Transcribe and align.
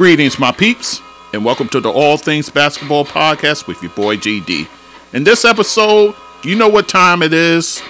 Greetings, 0.00 0.38
my 0.38 0.50
peeps, 0.50 1.02
and 1.34 1.44
welcome 1.44 1.68
to 1.68 1.78
the 1.78 1.90
All 1.90 2.16
Things 2.16 2.48
Basketball 2.48 3.04
Podcast 3.04 3.66
with 3.66 3.82
your 3.82 3.92
boy 3.92 4.16
GD. 4.16 4.66
In 5.12 5.24
this 5.24 5.44
episode, 5.44 6.14
you 6.42 6.54
know 6.54 6.70
what 6.70 6.88
time 6.88 7.22
it 7.22 7.34
is. 7.34 7.82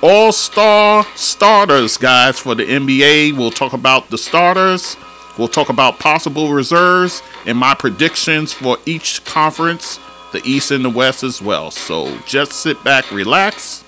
All 0.00 0.30
star 0.30 1.04
starters, 1.16 1.96
guys, 1.96 2.38
for 2.38 2.54
the 2.54 2.62
NBA. 2.62 3.36
We'll 3.36 3.50
talk 3.50 3.72
about 3.72 4.10
the 4.10 4.16
starters, 4.16 4.96
we'll 5.38 5.48
talk 5.48 5.70
about 5.70 5.98
possible 5.98 6.52
reserves, 6.52 7.20
and 7.46 7.58
my 7.58 7.74
predictions 7.74 8.52
for 8.52 8.78
each 8.86 9.24
conference, 9.24 9.98
the 10.30 10.40
East 10.44 10.70
and 10.70 10.84
the 10.84 10.90
West 10.90 11.24
as 11.24 11.42
well. 11.42 11.72
So 11.72 12.16
just 12.26 12.52
sit 12.52 12.84
back, 12.84 13.10
relax, 13.10 13.82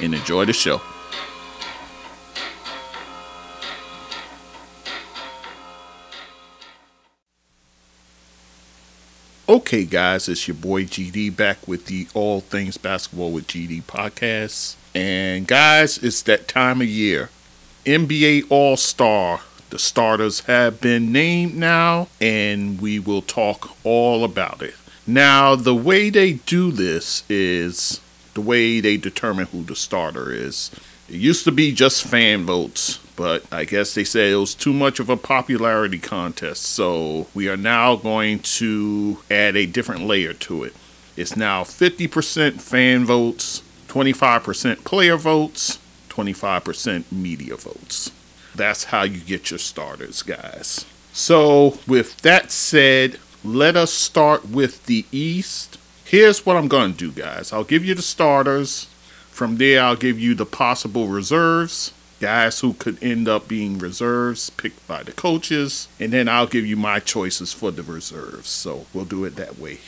and 0.00 0.14
enjoy 0.14 0.44
the 0.44 0.52
show. 0.52 0.80
Okay, 9.50 9.84
guys, 9.84 10.28
it's 10.28 10.46
your 10.46 10.54
boy 10.54 10.84
GD 10.84 11.34
back 11.36 11.66
with 11.66 11.86
the 11.86 12.06
All 12.14 12.40
Things 12.40 12.76
Basketball 12.76 13.32
with 13.32 13.48
GD 13.48 13.82
podcast. 13.82 14.76
And, 14.94 15.44
guys, 15.44 15.98
it's 15.98 16.22
that 16.22 16.46
time 16.46 16.80
of 16.80 16.86
year. 16.86 17.30
NBA 17.84 18.44
All 18.48 18.76
Star. 18.76 19.40
The 19.70 19.78
starters 19.80 20.42
have 20.42 20.80
been 20.80 21.10
named 21.10 21.56
now, 21.56 22.06
and 22.20 22.80
we 22.80 23.00
will 23.00 23.22
talk 23.22 23.76
all 23.82 24.22
about 24.22 24.62
it. 24.62 24.76
Now, 25.04 25.56
the 25.56 25.74
way 25.74 26.10
they 26.10 26.34
do 26.34 26.70
this 26.70 27.24
is 27.28 28.00
the 28.34 28.40
way 28.40 28.78
they 28.78 28.96
determine 28.96 29.46
who 29.46 29.64
the 29.64 29.74
starter 29.74 30.30
is. 30.30 30.70
It 31.08 31.16
used 31.16 31.42
to 31.42 31.50
be 31.50 31.72
just 31.72 32.04
fan 32.04 32.44
votes, 32.44 32.99
but 33.20 33.44
I 33.52 33.66
guess 33.66 33.92
they 33.92 34.04
said 34.04 34.32
it 34.32 34.36
was 34.36 34.54
too 34.54 34.72
much 34.72 34.98
of 34.98 35.10
a 35.10 35.16
popularity 35.18 35.98
contest. 35.98 36.62
So 36.62 37.26
we 37.34 37.50
are 37.50 37.56
now 37.58 37.96
going 37.96 38.38
to 38.38 39.18
add 39.30 39.56
a 39.56 39.66
different 39.66 40.06
layer 40.06 40.32
to 40.32 40.64
it. 40.64 40.74
It's 41.18 41.36
now 41.36 41.62
50% 41.62 42.62
fan 42.62 43.04
votes, 43.04 43.62
25% 43.88 44.84
player 44.84 45.18
votes, 45.18 45.78
25% 46.08 47.12
media 47.12 47.56
votes. 47.56 48.10
That's 48.54 48.84
how 48.84 49.02
you 49.02 49.20
get 49.20 49.50
your 49.50 49.58
starters, 49.58 50.22
guys. 50.22 50.86
So, 51.12 51.78
with 51.86 52.22
that 52.22 52.50
said, 52.50 53.18
let 53.44 53.76
us 53.76 53.92
start 53.92 54.48
with 54.48 54.86
the 54.86 55.04
East. 55.12 55.76
Here's 56.06 56.46
what 56.46 56.56
I'm 56.56 56.68
going 56.68 56.94
to 56.94 57.10
do, 57.10 57.12
guys. 57.12 57.52
I'll 57.52 57.64
give 57.64 57.84
you 57.84 57.94
the 57.94 58.00
starters. 58.00 58.86
From 59.30 59.58
there, 59.58 59.82
I'll 59.82 59.94
give 59.94 60.18
you 60.18 60.34
the 60.34 60.46
possible 60.46 61.08
reserves, 61.08 61.92
guys 62.20 62.60
who 62.60 62.74
could 62.74 63.02
end 63.02 63.26
up 63.26 63.48
being 63.48 63.78
reserves 63.78 64.50
picked 64.50 64.86
by 64.86 65.02
the 65.02 65.12
coaches, 65.12 65.88
and 65.98 66.12
then 66.12 66.28
I'll 66.28 66.46
give 66.46 66.66
you 66.66 66.76
my 66.76 67.00
choices 67.00 67.52
for 67.52 67.70
the 67.70 67.82
reserves. 67.82 68.48
So 68.48 68.86
we'll 68.92 69.06
do 69.06 69.24
it 69.24 69.36
that 69.36 69.58
way. 69.58 69.78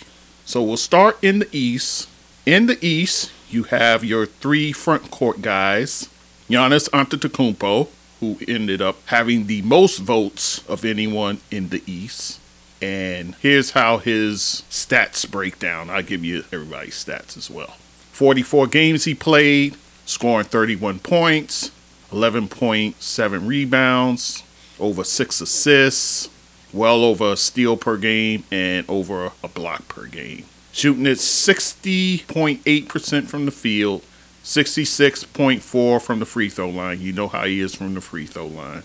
So 0.45 0.63
we'll 0.63 0.77
start 0.77 1.23
in 1.23 1.41
the 1.41 1.49
East. 1.53 2.09
In 2.45 2.67
the 2.67 2.85
East, 2.85 3.31
you 3.49 3.65
have 3.65 4.03
your 4.03 4.27
three 4.27 4.73
front 4.73 5.11
court 5.11 5.43
guys 5.43 6.09
Giannis 6.51 6.89
Antetokounmpo, 6.91 7.89
who 8.21 8.39
ended 8.47 8.83
up 8.83 8.97
having 9.07 9.47
the 9.47 9.63
most 9.63 9.99
votes 9.99 10.67
of 10.69 10.85
anyone 10.85 11.41
in 11.51 11.69
the 11.69 11.83
East. 11.87 12.41
And 12.83 13.37
here's 13.37 13.71
how 13.71 13.99
his 13.99 14.65
stats 14.69 15.31
break 15.31 15.59
down. 15.59 15.89
I'll 15.89 16.03
give 16.03 16.25
you 16.25 16.45
everybody's 16.53 17.03
stats 17.03 17.37
as 17.37 17.49
well. 17.49 17.77
44 18.13 18.67
games 18.67 19.05
he 19.05 19.15
played, 19.15 19.77
scoring 20.05 20.47
31 20.47 20.99
points, 20.99 21.71
11.7 22.13 23.47
rebounds, 23.47 24.43
over 24.79 25.03
six 25.03 25.41
assists, 25.41 26.29
well 26.73 27.05
over 27.05 27.33
a 27.33 27.37
steal 27.37 27.77
per 27.77 27.97
game, 27.97 28.45
and 28.51 28.89
over 28.89 29.33
a 29.43 29.49
block 29.49 29.89
per 29.89 30.07
game. 30.07 30.45
Shooting 30.73 31.07
at 31.07 31.17
60.8% 31.17 33.25
from 33.25 33.47
the 33.47 33.51
field, 33.51 34.03
66.4 34.45 36.03
from 36.03 36.19
the 36.19 36.27
free 36.27 36.49
throw 36.49 36.69
line. 36.69 37.01
You 37.01 37.13
know 37.13 37.29
how 37.29 37.45
he 37.45 37.61
is 37.61 37.75
from 37.75 37.95
the 37.95 38.01
free 38.01 38.27
throw 38.27 38.47
line. 38.47 38.83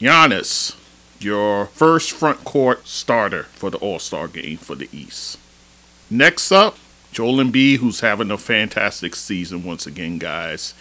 Giannis, 0.00 0.76
your 1.18 1.66
first 1.66 2.12
front 2.12 2.44
court 2.44 2.86
starter 2.86 3.44
for 3.44 3.70
the 3.70 3.78
All 3.78 3.98
Star 3.98 4.28
game 4.28 4.56
for 4.56 4.74
the 4.74 4.88
East. 4.92 5.38
Next 6.10 6.50
up, 6.50 6.78
Joel 7.12 7.36
Embiid, 7.36 7.78
who's 7.78 8.00
having 8.00 8.30
a 8.30 8.38
fantastic 8.38 9.14
season 9.14 9.64
once 9.64 9.86
again, 9.86 10.18
guys. 10.18 10.74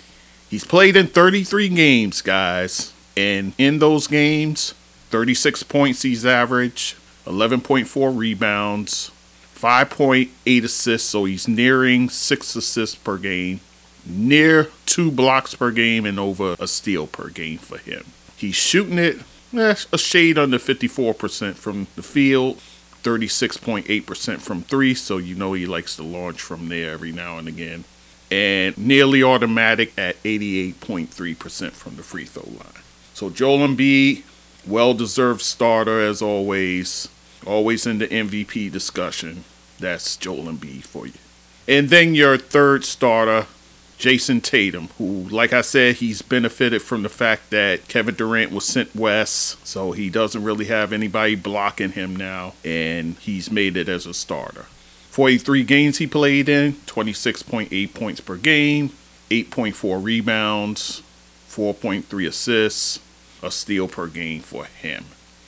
He's 0.50 0.66
played 0.66 0.96
in 0.96 1.08
33 1.08 1.70
games, 1.70 2.22
guys. 2.22 2.94
And 3.16 3.54
in 3.58 3.80
those 3.80 4.08
games, 4.08 4.74
36 5.10 5.64
points 5.64 6.04
he's 6.04 6.26
averaged, 6.26 6.96
11.4 7.26 8.18
rebounds, 8.18 9.12
5.8 9.56 10.64
assists, 10.64 11.10
so 11.10 11.26
he's 11.26 11.48
nearing 11.48 12.10
6 12.10 12.56
assists 12.56 12.96
per 12.96 13.18
game, 13.18 13.60
near 14.06 14.70
2 14.86 15.12
blocks 15.12 15.54
per 15.54 15.72
game, 15.72 16.06
and 16.06 16.20
over 16.20 16.56
a 16.60 16.68
steal 16.68 17.08
per 17.08 17.30
game 17.30 17.58
for 17.58 17.78
him. 17.78 18.06
He's 18.38 18.56
shooting 18.56 18.98
it 18.98 19.18
eh, 19.54 19.76
a 19.92 19.98
shade 19.98 20.38
under 20.38 20.58
54% 20.58 21.56
from 21.56 21.88
the 21.96 22.04
field, 22.04 22.58
36.8% 23.04 24.40
from 24.40 24.62
three, 24.64 24.94
so 24.94 25.18
you 25.18 25.36
know 25.36 25.54
he 25.54 25.66
likes 25.66 25.96
to 25.98 26.04
launch 26.04 26.42
from 26.42 26.70
there 26.70 26.92
every 26.92 27.12
now 27.12 27.38
and 27.38 27.48
again. 27.48 27.84
And 28.32 28.78
nearly 28.78 29.24
automatic 29.24 29.98
at 29.98 30.22
88.3% 30.24 31.72
from 31.72 31.96
the 31.96 32.04
free 32.04 32.26
throw 32.26 32.44
line. 32.44 32.84
So 33.14 33.30
Joel 33.30 33.68
Embiid, 33.68 34.24
well 34.68 34.94
deserved 34.94 35.42
starter 35.42 36.00
as 36.00 36.22
always, 36.22 37.10
always 37.46 37.88
in 37.88 37.98
the 37.98 38.08
MVP 38.08 38.72
discussion. 38.72 39.46
That's 39.80 40.16
Joel 40.16 40.44
Embiid 40.44 40.84
for 40.84 41.08
you. 41.08 41.14
And 41.68 41.90
then 41.90 42.16
your 42.16 42.38
third 42.38 42.86
starter, 42.86 43.48
Jayson 43.98 44.42
Tatum, 44.42 44.90
who, 44.98 45.28
like 45.30 45.52
I 45.52 45.62
said, 45.62 45.96
he's 45.96 46.22
benefited 46.22 46.82
from 46.82 47.04
the 47.04 47.10
fact 47.10 47.50
that 47.50 47.88
Kevin 47.88 48.16
Durant 48.16 48.52
was 48.52 48.66
sent 48.66 48.96
west, 48.96 49.68
so 49.68 49.92
he 49.92 50.10
doesn't 50.10 50.44
really 50.44 50.66
have 50.66 50.94
anybody 50.94 51.36
blocking 51.36 51.92
him 51.92 52.16
now, 52.16 52.54
and 52.64 53.18
he's 53.18 53.52
made 53.52 53.76
it 53.76 53.90
as 53.90 54.06
a 54.06 54.14
starter. 54.14 54.66
43 55.19 55.63
games 55.66 55.97
he 55.97 56.07
played 56.07 56.47
in, 56.47 56.72
26.8 56.85 57.94
points 57.94 58.22
per 58.22 58.38
game, 58.38 58.91
8.4 59.30 60.02
rebounds, 60.02 61.03
4.3 61.50 62.25
assists, 62.25 63.02
a 63.44 63.52
steal 63.52 63.90
per 63.90 64.07
game 64.07 64.40
for 64.40 64.63
him. 64.63 65.03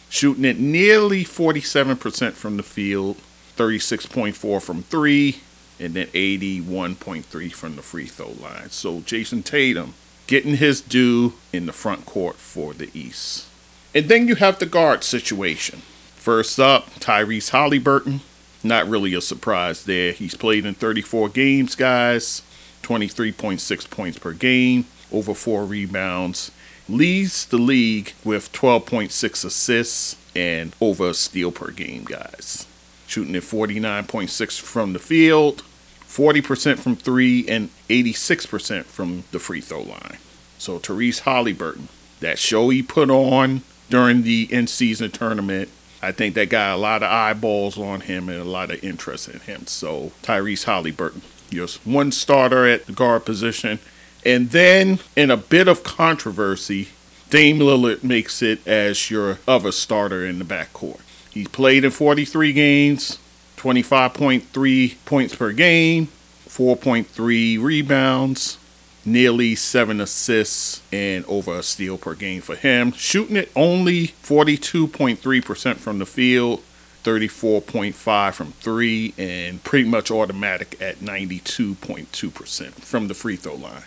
Shooting 0.10 0.44
at 0.44 0.60
nearly 0.60 1.24
47% 1.24 2.34
from 2.34 2.58
the 2.58 2.64
field, 2.64 3.16
36.4 3.56 4.62
from 4.62 4.84
three, 4.84 5.40
and 5.80 5.94
then 5.94 6.08
81.3 6.08 7.54
from 7.54 7.78
the 7.78 7.82
free 7.82 8.08
throw 8.08 8.32
line. 8.32 8.72
So 8.72 9.00
Jayson 9.00 9.42
Tatum 9.42 9.94
getting 10.28 10.58
his 10.58 10.82
due 10.82 11.36
in 11.54 11.66
the 11.66 11.72
front 11.72 12.06
court 12.06 12.36
for 12.36 12.74
the 12.74 12.90
East. 12.94 13.48
And 13.96 14.10
then 14.10 14.28
you 14.28 14.36
have 14.36 14.60
the 14.60 14.66
guard 14.66 15.06
situation. 15.06 15.84
First 16.18 16.60
up, 16.60 16.90
Tyrese 16.96 17.52
Haliburton. 17.52 18.20
Not 18.64 18.88
really 18.88 19.14
a 19.14 19.22
surprise 19.22 19.86
there. 19.86 20.12
He's 20.12 20.36
played 20.36 20.66
in 20.66 20.74
34 20.76 21.30
games, 21.30 21.76
guys. 21.76 22.44
23.6 22.84 23.90
points 23.90 24.20
per 24.20 24.34
game, 24.34 24.86
over 25.12 25.34
four 25.34 25.66
rebounds. 25.66 26.52
Leads 26.90 27.46
the 27.46 27.58
league 27.58 28.14
with 28.24 28.52
12.6 28.52 29.46
assists 29.46 30.16
and 30.36 30.76
over 30.82 31.10
a 31.10 31.14
steal 31.14 31.52
per 31.52 31.72
game, 31.72 32.04
guys. 32.04 32.68
Shooting 33.08 33.36
at 33.36 33.44
49.6 33.44 34.60
from 34.60 34.94
the 34.94 35.00
field, 35.00 35.64
40% 36.02 36.80
from 36.80 36.96
three, 36.96 37.48
and 37.48 37.70
86% 37.90 38.86
from 38.86 39.24
the 39.32 39.40
free 39.40 39.62
throw 39.62 39.84
line. 39.84 40.18
So 40.58 40.80
Tyrese 40.80 41.22
Haliburton, 41.22 41.88
that 42.20 42.40
show 42.40 42.70
he 42.70 42.82
put 42.82 43.10
on 43.10 43.62
during 43.90 44.24
the 44.24 44.48
in 44.52 44.68
season 44.68 45.12
tournament, 45.12 45.70
I 46.02 46.12
think 46.12 46.36
that 46.36 46.50
got 46.50 46.76
a 46.76 46.78
lot 46.78 47.04
of 47.04 47.12
eyeballs 47.12 47.78
on 47.78 48.02
him 48.02 48.28
and 48.30 48.40
a 48.40 48.44
lot 48.44 48.72
of 48.72 48.84
interest 48.84 49.30
in 49.30 49.40
him. 49.42 49.68
So 49.68 50.12
Tyrese 50.24 50.66
Haliburton, 50.66 51.22
just 51.52 51.86
one 51.86 52.12
starter 52.12 52.68
at 52.68 52.88
the 52.88 52.94
guard 52.94 53.26
position. 53.26 53.80
And 54.26 54.52
then, 54.52 55.00
in 55.16 55.32
a 55.32 55.38
bit 55.38 55.68
of 55.68 55.84
controversy, 55.84 56.90
Dame 57.30 57.60
Lillard 57.60 58.04
makes 58.04 58.42
it 58.42 58.66
as 58.68 59.10
your 59.10 59.40
other 59.48 59.72
starter 59.72 60.26
in 60.26 60.38
the 60.38 60.46
backcourt. 60.46 61.00
He 61.32 61.46
played 61.46 61.86
in 61.86 61.92
43 61.92 62.54
games, 62.54 63.18
25.3 63.58 64.96
points 65.06 65.36
per 65.36 65.52
game, 65.54 66.08
4.3 66.48 67.62
rebounds, 67.62 68.58
nearly 69.06 69.56
seven 69.56 70.00
assists, 70.00 70.82
and 70.92 71.26
over 71.26 71.58
a 71.58 71.64
steal 71.64 71.98
per 71.98 72.14
game 72.14 72.42
for 72.42 72.56
him. 72.56 72.92
Shooting 72.94 73.36
it 73.36 73.52
only 73.56 74.08
42.3% 74.08 75.78
from 75.78 76.00
the 76.00 76.06
field, 76.06 76.62
34.5 77.04 78.34
from 78.34 78.52
three, 78.54 79.14
and 79.18 79.64
pretty 79.64 79.90
much 79.90 80.12
automatic 80.12 80.80
at 80.82 81.00
92.2% 81.00 82.72
from 82.74 83.08
the 83.08 83.14
free 83.14 83.36
throw 83.36 83.56
line. 83.56 83.84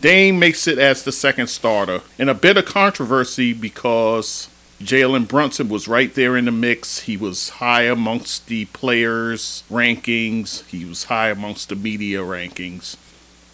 Dame 0.00 0.38
makes 0.38 0.66
it 0.66 0.78
as 0.78 1.04
the 1.04 1.12
second 1.12 1.46
starter, 1.46 2.02
and 2.18 2.28
a 2.28 2.34
bit 2.34 2.56
of 2.56 2.66
controversy 2.66 3.52
because 3.52 4.48
Jalen 4.80 5.26
Brunson 5.26 5.70
was 5.70 5.88
right 5.88 6.14
there 6.14 6.36
in 6.36 6.44
the 6.44 6.52
mix. 6.52 7.00
He 7.00 7.16
was 7.16 7.48
high 7.48 7.84
amongst 7.84 8.46
the 8.46 8.66
players' 8.66 9.64
rankings, 9.70 10.66
he 10.66 10.84
was 10.84 11.04
high 11.04 11.30
amongst 11.30 11.70
the 11.70 11.76
media 11.76 12.18
rankings. 12.18 12.96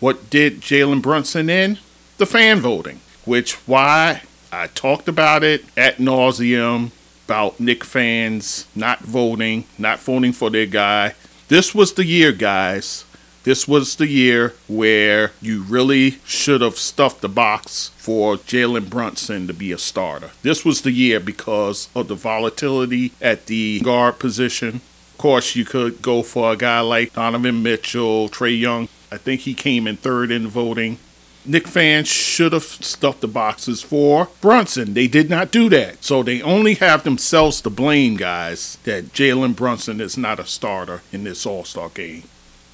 What 0.03 0.31
did 0.31 0.63
Jalen 0.63 1.01
Brunson 1.01 1.49
in? 1.49 1.79
The 2.19 2.27
fan 2.27 2.59
voting, 2.59 2.99
which 3.25 3.55
why 3.69 4.23
I 4.51 4.67
talked 4.67 5.07
about 5.07 5.45
it 5.45 5.65
at 5.77 5.99
nauseum 5.99 6.91
about 7.25 7.61
Knick 7.61 7.85
fans 7.85 8.67
not 8.75 8.99
voting, 8.99 9.63
not 9.79 10.01
voting 10.01 10.33
for 10.33 10.51
their 10.51 10.67
guy. 10.67 11.15
This 11.47 11.73
was 11.73 11.93
the 11.93 12.05
year, 12.05 12.33
guys. 12.33 13.05
This 13.45 13.69
was 13.69 13.95
the 13.95 14.09
year 14.09 14.55
where 14.67 15.31
you 15.41 15.63
really 15.63 16.19
should 16.25 16.63
have 16.63 16.79
stuffed 16.79 17.21
the 17.21 17.29
box 17.29 17.93
for 17.97 18.35
Jalen 18.35 18.91
Brunson 18.91 19.47
to 19.47 19.55
be 19.55 19.71
a 19.71 19.79
starter. 19.79 20.33
This 20.43 20.65
was 20.65 20.81
the 20.81 20.91
year 20.91 21.21
because 21.21 21.89
of 21.95 22.09
the 22.09 22.17
volatility 22.17 23.13
at 23.21 23.47
the 23.47 23.79
guard 23.79 24.19
position. 24.19 24.81
Of 25.13 25.19
course, 25.19 25.55
you 25.55 25.65
could 25.65 26.03
go 26.03 26.25
for 26.25 26.53
a 26.53 26.57
guy 26.57 26.81
like 26.81 27.13
Donovan 27.13 27.63
Mitchell, 27.63 28.29
Trae 28.29 28.59
Young. 28.59 28.89
I 29.13 29.19
think 29.19 29.43
he 29.43 29.53
came 29.53 29.87
in 29.87 29.99
third 29.99 30.31
in 30.31 30.49
voting. 30.49 30.97
Knick 31.45 31.69
fans 31.69 32.09
should 32.09 32.55
have 32.55 32.63
stuffed 32.63 33.21
the 33.21 33.29
boxes 33.29 33.83
for 33.83 34.29
Brunson. 34.41 34.95
They 34.95 35.07
did 35.07 35.29
not 35.29 35.51
do 35.51 35.69
that. 35.69 36.03
So 36.03 36.23
they 36.23 36.41
only 36.41 36.77
have 36.77 37.05
themselves 37.05 37.61
to 37.61 37.69
blame, 37.69 38.17
guys, 38.17 38.79
that 38.85 39.13
Jalen 39.13 39.55
Brunson 39.55 40.01
is 40.01 40.17
not 40.17 40.41
a 40.41 40.47
starter 40.47 41.03
in 41.13 41.25
this 41.25 41.45
All 41.45 41.63
Star 41.63 41.91
game. 41.91 42.23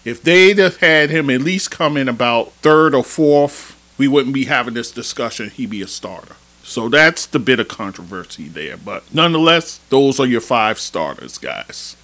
If 0.04 0.22
they'd 0.22 0.58
have 0.58 0.76
had 0.76 1.10
him 1.10 1.28
at 1.28 1.40
least 1.40 1.72
come 1.72 1.96
in 1.96 2.08
about 2.08 2.52
third 2.52 2.94
or 2.94 3.02
fourth, 3.02 3.76
we 3.98 4.06
wouldn't 4.06 4.32
be 4.32 4.44
having 4.44 4.74
this 4.74 4.92
discussion. 4.92 5.50
He'd 5.50 5.70
be 5.70 5.82
a 5.82 5.88
starter. 5.88 6.36
So 6.62 6.88
that's 6.88 7.26
the 7.26 7.40
bit 7.40 7.58
of 7.58 7.66
controversy 7.66 8.46
there. 8.46 8.76
But 8.76 9.12
nonetheless, 9.12 9.80
those 9.88 10.20
are 10.20 10.26
your 10.26 10.40
five 10.40 10.78
starters, 10.78 11.36
guys. 11.36 11.96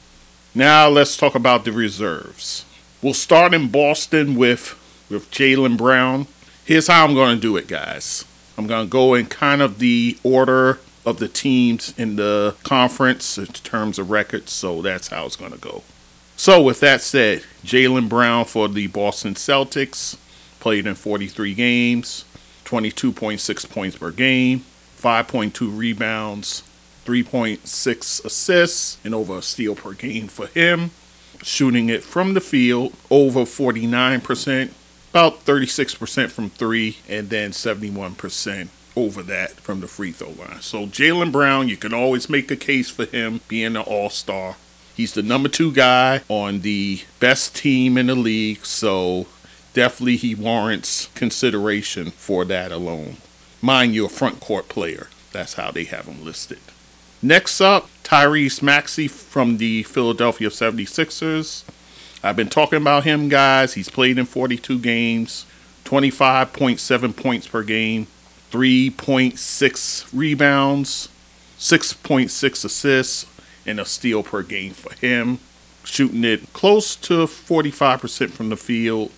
Now 0.57 0.89
let's 0.89 1.17
talk 1.17 1.37
about 1.37 1.65
the 1.65 1.71
reserves. 1.71 2.65
We'll 3.05 3.13
start 3.13 3.53
in 3.53 3.69
Boston 3.69 4.35
with 4.35 4.81
with 5.11 5.31
Jaylen 5.31 5.77
Brown. 5.77 6.27
Here's 6.65 6.87
how 6.87 7.05
I'm 7.05 7.13
going 7.13 7.37
to 7.37 7.41
do 7.43 7.55
it, 7.59 7.69
guys. 7.69 8.25
I'm 8.57 8.67
going 8.67 8.87
to 8.87 8.91
go 8.91 9.13
in 9.13 9.27
kind 9.27 9.61
of 9.61 9.79
the 9.79 10.17
order 10.23 10.81
of 11.05 11.19
the 11.19 11.29
teams 11.29 11.93
in 11.99 12.17
the 12.17 12.55
conference 12.63 13.37
in 13.37 13.45
terms 13.49 13.99
of 13.99 14.09
records, 14.09 14.53
so 14.53 14.81
that's 14.81 15.09
how 15.09 15.27
it's 15.27 15.37
going 15.37 15.53
to 15.53 15.59
go. 15.59 15.83
So, 16.39 16.63
with 16.63 16.81
that 16.81 17.03
said, 17.03 17.43
Jaylen 17.63 18.09
Brown 18.09 18.47
for 18.47 18.69
the 18.69 18.87
Boston 18.87 19.35
Celtics 19.35 20.17
played 20.59 20.87
in 20.87 20.95
43 20.95 21.53
games, 21.53 22.25
22.6 22.65 23.69
points 23.69 23.99
per 23.99 24.13
game, 24.13 24.65
5.2 24.97 25.77
rebounds, 25.77 26.63
3.6 27.05 28.25
assists, 28.25 28.97
and 29.05 29.15
over 29.15 29.37
a 29.37 29.43
steal 29.43 29.75
per 29.75 29.93
game 29.93 30.27
for 30.27 30.47
him. 30.47 30.91
Shooting 31.47 31.91
it 31.91 32.03
from 32.03 32.33
the 32.33 32.41
field 32.41 32.95
over 33.11 33.41
49%, 33.41 34.71
about 35.11 35.45
36% 35.45 36.31
from 36.31 36.49
three, 36.49 36.97
and 37.07 37.29
then 37.29 37.51
71% 37.51 38.69
over 38.97 39.23
that 39.23 39.51
from 39.53 39.81
the 39.81 39.87
free 39.87 40.11
throw 40.11 40.31
line. 40.31 40.63
So 40.63 40.87
Jaylen 40.87 41.31
Brown, 41.31 41.69
you 41.69 41.77
can 41.77 41.93
always 41.93 42.31
make 42.31 42.51
a 42.51 42.57
case 42.57 42.89
for 42.89 43.05
him 43.05 43.41
being 43.47 43.77
an 43.77 43.83
all 43.83 44.09
star. 44.09 44.57
He's 44.97 45.13
the 45.13 45.23
number 45.23 45.51
two 45.51 45.71
guy 45.71 46.23
on 46.29 46.61
the 46.61 47.03
best 47.21 47.55
team 47.55 47.99
in 47.99 48.07
the 48.07 48.15
league, 48.15 48.65
so 48.65 49.27
definitely 49.75 50.17
he 50.17 50.35
warrants 50.35 51.09
consideration 51.15 52.11
for 52.11 52.45
that 52.47 52.73
alone. 52.73 53.19
Mind 53.61 53.95
you, 53.95 54.07
a 54.07 54.09
front 54.09 54.41
court 54.41 54.69
player. 54.69 55.09
That's 55.33 55.55
how 55.55 55.73
they 55.73 55.85
have 55.85 56.07
him 56.07 56.25
listed. 56.25 56.61
Next 57.21 57.61
up, 57.61 57.89
Tyrese 58.05 58.63
Maxey 58.63 59.09
from 59.09 59.57
the 59.57 59.83
Philadelphia 59.83 60.51
76ers. 60.51 61.65
I've 62.23 62.37
been 62.37 62.49
talking 62.49 62.81
about 62.81 63.05
him, 63.05 63.29
guys. 63.29 63.75
He's 63.75 63.89
played 63.89 64.19
in 64.19 64.27
42 64.27 64.79
games, 64.79 65.47
25.7 65.85 67.17
points 67.17 67.49
per 67.49 67.63
game, 67.63 68.07
3.6 68.53 70.09
rebounds, 70.13 71.09
6.6 71.59 72.65
assists, 72.65 73.27
and 73.67 73.81
a 73.81 73.85
steal 73.85 74.23
per 74.23 74.43
game 74.43 74.73
for 74.73 74.95
him. 74.95 75.39
Shooting 75.83 76.25
it 76.25 76.53
close 76.53 76.97
to 76.97 77.27
45% 77.27 78.31
from 78.31 78.49
the 78.51 78.57
field, 78.57 79.11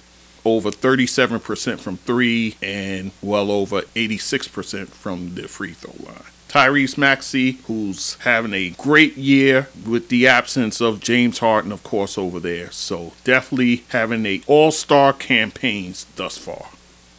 over 0.44 0.70
37% 0.70 1.80
from 1.80 1.96
three, 1.98 2.56
and 2.62 3.10
well 3.20 3.50
over 3.50 3.82
86% 3.82 4.88
from 4.88 5.34
the 5.34 5.48
free 5.48 5.72
throw 5.72 5.94
line. 6.04 6.35
Tyrese 6.56 6.96
Maxey, 6.96 7.58
who's 7.66 8.14
having 8.20 8.54
a 8.54 8.70
great 8.70 9.18
year 9.18 9.68
with 9.86 10.08
the 10.08 10.26
absence 10.26 10.80
of 10.80 11.00
James 11.00 11.40
Harden, 11.40 11.70
of 11.70 11.82
course, 11.82 12.16
over 12.16 12.40
there. 12.40 12.70
So 12.70 13.12
definitely 13.24 13.84
having 13.90 14.24
a 14.24 14.40
all-star 14.46 15.12
campaigns 15.12 16.06
thus 16.16 16.38
far. 16.38 16.70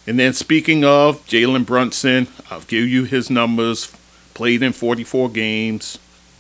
And 0.07 0.17
then 0.17 0.33
speaking 0.33 0.83
of 0.83 1.23
Jalen 1.27 1.67
Brunson, 1.67 2.29
I'll 2.49 2.61
give 2.61 2.87
you 2.87 3.03
his 3.03 3.29
numbers. 3.29 3.95
Played 4.33 4.63
in 4.63 4.73
44 4.73 5.29
games, 5.29 5.99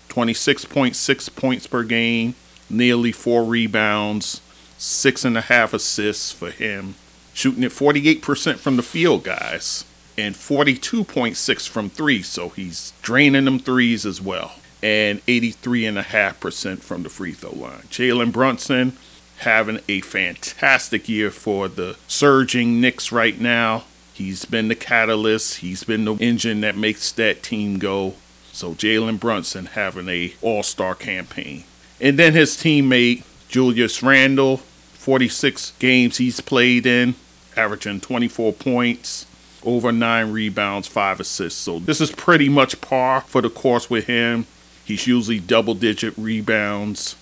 26.6 0.09 1.35
points 1.35 1.67
per 1.67 1.83
game, 1.83 2.33
nearly 2.67 3.11
four 3.11 3.43
rebounds, 3.43 4.41
six 4.79 5.23
and 5.23 5.37
a 5.37 5.41
half 5.41 5.71
assists 5.71 6.31
for 6.31 6.49
him. 6.49 6.95
Shooting 7.35 7.63
at 7.63 7.69
48% 7.69 8.55
from 8.55 8.75
the 8.75 8.81
field, 8.81 9.23
guys 9.23 9.85
and 10.17 10.35
42.6 10.35 11.69
from 11.69 11.89
three, 11.89 12.21
so 12.23 12.49
he's 12.49 12.93
draining 13.01 13.45
them 13.45 13.59
threes 13.59 14.05
as 14.05 14.19
well. 14.19 14.55
And 14.81 15.25
83.5% 15.25 16.79
from 16.79 17.03
the 17.03 17.09
free 17.09 17.33
throw 17.33 17.51
line. 17.51 17.81
Jalen 17.89 18.31
Brunson 18.31 18.97
having 19.39 19.79
a 19.87 20.01
fantastic 20.01 21.07
year 21.07 21.29
for 21.29 21.67
the 21.67 21.97
surging 22.07 22.81
Knicks 22.81 23.11
right 23.11 23.39
now. 23.39 23.83
He's 24.13 24.45
been 24.45 24.67
the 24.67 24.75
catalyst, 24.75 25.57
he's 25.57 25.83
been 25.83 26.05
the 26.05 26.15
engine 26.15 26.61
that 26.61 26.75
makes 26.75 27.11
that 27.13 27.43
team 27.43 27.77
go. 27.77 28.15
So 28.51 28.73
Jalen 28.73 29.19
Brunson 29.19 29.67
having 29.67 30.09
a 30.09 30.33
all-star 30.41 30.95
campaign. 30.95 31.65
And 32.01 32.17
then 32.17 32.33
his 32.33 32.55
teammate 32.55 33.23
Julius 33.47 34.01
Randle, 34.01 34.57
46 34.93 35.73
games 35.77 36.17
he's 36.17 36.41
played 36.41 36.87
in, 36.87 37.13
averaging 37.55 38.01
24 38.01 38.53
points, 38.53 39.26
over 39.63 39.91
nine 39.91 40.31
rebounds, 40.31 40.87
five 40.87 41.19
assists. 41.19 41.59
So 41.59 41.79
this 41.79 42.01
is 42.01 42.11
pretty 42.11 42.49
much 42.49 42.79
par 42.81 43.21
for 43.21 43.41
the 43.41 43.49
course 43.49 43.89
with 43.89 44.05
him. 44.05 44.45
He's 44.85 45.07
usually 45.07 45.39
double 45.39 45.73
digit 45.73 46.13
rebounds, 46.17 47.15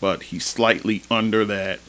but 0.00 0.24
he's 0.24 0.46
slightly 0.46 1.02
under 1.10 1.44
that. 1.44 1.80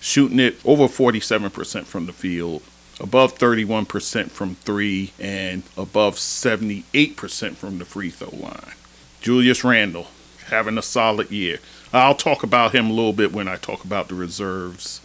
Shooting 0.00 0.40
it 0.40 0.58
over 0.64 0.84
47% 0.84 1.84
from 1.84 2.06
the 2.06 2.12
field, 2.12 2.62
above 2.98 3.38
31% 3.38 4.30
from 4.30 4.54
three, 4.56 5.12
and 5.18 5.62
above 5.76 6.16
78% 6.16 7.54
from 7.54 7.78
the 7.78 7.84
free 7.84 8.10
throw 8.10 8.30
line. 8.30 8.72
Julius 9.20 9.62
Randle 9.62 10.08
having 10.46 10.78
a 10.78 10.82
solid 10.82 11.30
year. 11.30 11.58
I'll 11.92 12.14
talk 12.14 12.42
about 12.42 12.74
him 12.74 12.86
a 12.86 12.92
little 12.92 13.12
bit 13.12 13.32
when 13.32 13.48
I 13.48 13.56
talk 13.56 13.84
about 13.84 14.08
the 14.08 14.14
reserves. 14.14 15.00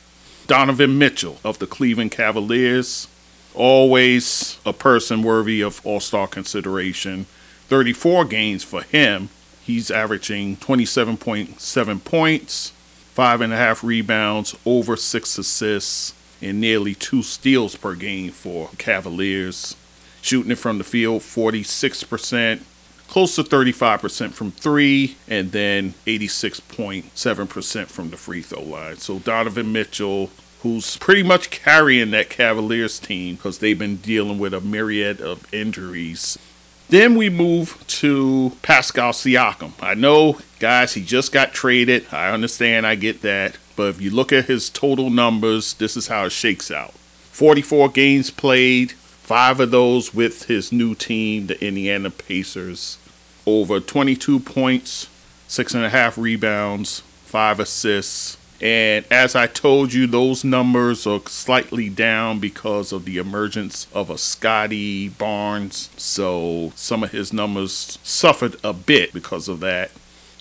Donovan 0.47 0.97
Mitchell 0.97 1.39
of 1.43 1.59
the 1.59 1.67
Cleveland 1.67 2.11
Cavaliers 2.11 3.07
always 3.55 4.59
a 4.65 4.73
person 4.73 5.23
worthy 5.23 5.61
of 5.61 5.85
all 5.85 5.99
star 5.99 6.27
consideration. 6.27 7.25
34 7.67 8.25
games 8.25 8.63
for 8.63 8.83
him. 8.83 9.29
He's 9.61 9.89
averaging 9.89 10.57
27.7 10.57 12.03
points, 12.03 12.69
five 13.13 13.41
and 13.41 13.51
a 13.51 13.57
half 13.57 13.83
rebounds, 13.83 14.55
over 14.65 14.95
six 14.95 15.37
assists, 15.37 16.13
and 16.41 16.61
nearly 16.61 16.93
two 16.93 17.23
steals 17.23 17.75
per 17.75 17.95
game 17.95 18.31
for 18.31 18.69
Cavaliers. 18.77 19.75
Shooting 20.21 20.51
it 20.51 20.59
from 20.59 20.77
the 20.77 20.83
field 20.83 21.21
46%, 21.21 22.61
close 23.07 23.35
to 23.35 23.43
35% 23.43 24.33
from 24.33 24.51
three, 24.51 25.17
and 25.27 25.51
then 25.51 25.93
86.7% 26.05 27.87
from 27.87 28.09
the 28.09 28.17
free 28.17 28.41
throw 28.41 28.61
line. 28.61 28.97
So 28.97 29.19
Donovan 29.19 29.71
Mitchell, 29.71 30.29
who's 30.65 30.97
pretty 30.97 31.21
much 31.21 31.51
carrying 31.51 32.09
that 32.09 32.27
Cavaliers 32.27 32.97
team 32.97 33.35
because 33.35 33.59
they've 33.59 33.77
been 33.77 33.97
dealing 33.97 34.39
with 34.39 34.51
a 34.51 34.59
myriad 34.59 35.21
of 35.21 35.53
injuries. 35.53 36.39
Then 36.89 37.13
we 37.13 37.29
move 37.29 37.85
to 37.87 38.51
Pascal 38.63 39.11
Siakam. 39.11 39.73
I 39.79 39.93
know, 39.93 40.39
guys, 40.57 40.95
he 40.95 41.03
just 41.03 41.31
got 41.31 41.53
traded. 41.53 42.11
I 42.11 42.31
understand, 42.31 42.87
I 42.87 42.95
get 42.95 43.21
that. 43.21 43.59
But 43.75 43.89
if 43.89 44.01
you 44.01 44.09
look 44.09 44.33
at 44.33 44.45
his 44.45 44.71
total 44.71 45.11
numbers, 45.11 45.75
this 45.75 45.95
is 45.95 46.07
how 46.07 46.25
it 46.25 46.31
shakes 46.31 46.71
out 46.71 46.93
44 46.93 47.89
games 47.89 48.31
played, 48.31 48.93
five 48.93 49.59
of 49.59 49.69
those 49.69 50.15
with 50.15 50.45
his 50.45 50.71
new 50.71 50.95
team, 50.95 51.45
the 51.45 51.63
Indiana 51.63 52.09
Pacers. 52.09 52.97
Over 53.45 53.79
22 53.79 54.39
points, 54.39 55.09
six 55.47 55.75
and 55.75 55.85
a 55.85 55.89
half 55.89 56.17
rebounds, 56.17 57.01
five 57.25 57.59
assists, 57.59 58.37
And 58.61 59.05
as 59.11 59.35
I 59.35 59.47
told 59.47 59.93
you, 59.93 60.07
those 60.07 60.43
numbers 60.43 61.05
are 61.05 61.21
slightly 61.27 61.89
down 61.89 62.39
because 62.39 62.93
of 62.93 63.05
the 63.05 63.17
emergence 63.17 63.87
of 63.93 64.09
a 64.09 64.17
Scottie 64.17 65.09
Barnes. 65.09 65.89
So 65.97 66.71
some 66.75 67.03
of 67.03 67.11
his 67.11 67.33
numbers 67.33 67.99
suffered 68.01 68.55
a 68.63 68.71
bit 68.71 69.13
because 69.13 69.49
of 69.49 69.59
that. 69.59 69.91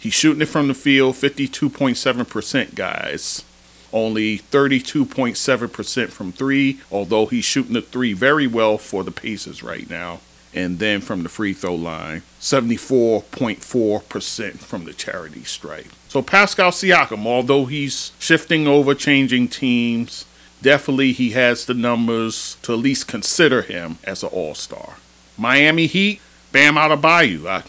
He's 0.00 0.14
shooting 0.14 0.42
it 0.42 0.48
from 0.48 0.68
the 0.68 0.74
field 0.74 1.16
52.7%, 1.16 2.74
guys. 2.74 3.44
Only 3.92 4.38
32.7% 4.38 6.08
from 6.10 6.32
three, 6.32 6.80
although 6.90 7.26
he's 7.26 7.44
shooting 7.44 7.74
the 7.74 7.82
three 7.82 8.12
very 8.12 8.46
well 8.46 8.76
for 8.76 9.02
the 9.02 9.10
Pacers 9.10 9.62
right 9.62 9.88
now. 9.88 10.20
And 10.54 10.78
then 10.78 11.00
from 11.00 11.24
the 11.24 11.28
free 11.28 11.52
throw 11.52 11.74
line, 11.74 12.22
74.4% 12.40 14.58
from 14.58 14.84
the 14.84 14.92
charity 14.92 15.42
stripe. 15.42 15.88
So 16.08 16.22
Pascal 16.22 16.70
Siakam, 16.70 17.26
although 17.26 17.64
he's 17.64 18.12
shifting 18.20 18.68
over, 18.68 18.94
changing 18.94 19.48
teams, 19.48 20.26
definitely 20.62 21.12
he 21.12 21.30
has 21.30 21.66
the 21.66 21.74
numbers 21.74 22.56
to 22.62 22.72
at 22.72 22.78
least 22.78 23.08
consider 23.08 23.62
him 23.62 23.98
as 24.04 24.22
an 24.22 24.28
all 24.28 24.54
star. 24.54 24.98
Miami 25.36 25.86
Heat, 25.86 26.20
Bam 26.52 26.76
Adebayo. 26.76 27.46
Uh, 27.46 27.62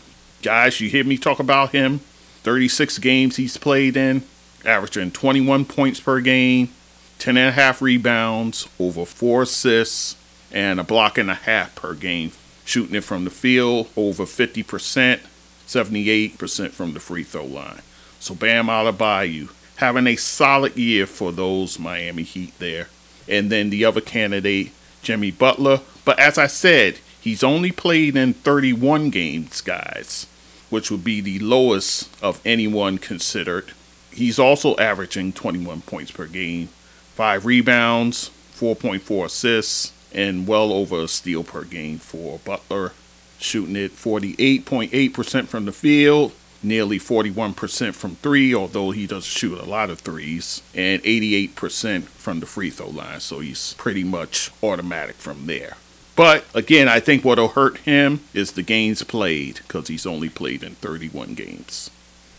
guys, 0.44 0.80
you 0.80 0.88
hear 0.90 1.04
me 1.04 1.18
talk 1.18 1.40
about 1.40 1.72
him. 1.72 2.02
36 2.44 3.00
games 3.00 3.38
he's 3.38 3.58
played 3.58 3.98
in, 3.98 4.22
averaging 4.64 5.10
21 5.10 5.66
points 5.66 6.00
per 6.00 6.22
game, 6.22 6.70
10 7.18 7.38
and 7.38 7.50
a 7.50 7.52
half 7.52 7.82
rebounds, 7.82 8.68
over 8.80 9.04
four 9.04 9.42
assists, 9.42 10.16
and 10.52 10.80
a 10.80 10.84
block 10.84 11.18
and 11.18 11.32
a 11.32 11.34
half 11.34 11.74
per 11.74 11.96
game. 11.96 12.32
Shooting 12.66 12.96
it 12.96 13.04
from 13.04 13.24
the 13.24 13.30
field 13.30 13.90
over 13.96 14.24
50%, 14.24 15.20
78% 15.68 16.72
from 16.72 16.94
the 16.94 17.00
free 17.00 17.24
throw 17.24 17.46
line. 17.46 17.82
So 18.20 18.36
Bam 18.36 18.68
Adebayo 18.68 19.50
having 19.78 20.08
a 20.08 20.16
solid 20.16 20.76
year 20.76 21.06
for 21.06 21.32
those 21.32 21.80
Miami 21.80 22.24
Heat 22.24 22.58
there. 22.60 22.88
And 23.28 23.52
then 23.52 23.70
the 23.70 23.86
other 23.86 24.02
candidate, 24.02 24.72
Jimmy 25.02 25.32
Butler. 25.32 25.82
But 26.04 26.20
as 26.20 26.38
I 26.38 26.48
said, 26.48 27.00
he's 27.20 27.44
only 27.44 27.72
played 27.72 28.16
in 28.16 28.34
31 28.34 29.10
games, 29.10 29.62
guys, 29.62 30.28
which 30.70 30.90
would 30.90 31.04
be 31.04 31.22
the 31.22 31.40
lowest 31.40 32.10
of 32.24 32.42
anyone 32.46 32.98
considered. 32.98 33.74
He's 34.12 34.40
also 34.40 34.76
averaging 34.78 35.34
21 35.34 35.82
points 35.82 36.12
per 36.12 36.26
game, 36.26 36.70
5 37.16 37.46
rebounds, 37.46 38.30
4.4 38.56 39.26
assists, 39.26 39.92
and 40.16 40.48
well 40.48 40.72
over 40.72 41.02
a 41.02 41.08
steal 41.08 41.44
per 41.44 41.64
game 41.66 42.00
for 42.00 42.40
Butler. 42.40 42.94
Shooting 43.38 43.76
it 43.76 43.92
48.8% 43.92 45.48
from 45.48 45.66
the 45.66 45.74
field, 45.74 46.32
nearly 46.64 46.98
41% 46.98 47.94
from 47.94 48.16
three, 48.16 48.56
although 48.56 48.92
he 48.92 49.06
does 49.06 49.26
shoot 49.26 49.60
a 49.60 49.66
lot 49.66 49.90
of 49.90 50.00
threes, 50.00 50.62
and 50.74 51.04
88% 51.04 52.04
from 52.04 52.40
the 52.40 52.46
free 52.46 52.70
throw 52.70 52.88
line. 52.88 53.20
So 53.20 53.40
he's 53.40 53.74
pretty 53.74 54.06
much 54.06 54.52
automatic 54.64 55.18
from 55.18 55.46
there. 55.48 55.76
But 56.16 56.46
again, 56.54 56.88
I 56.88 57.02
think 57.02 57.26
what'll 57.26 57.50
hurt 57.50 57.80
him 57.80 58.22
is 58.34 58.54
the 58.54 58.64
games 58.64 59.04
played 59.04 59.56
because 59.68 59.90
he's 59.90 60.06
only 60.06 60.30
played 60.30 60.64
in 60.64 60.76
31 60.76 61.34
games. 61.34 61.92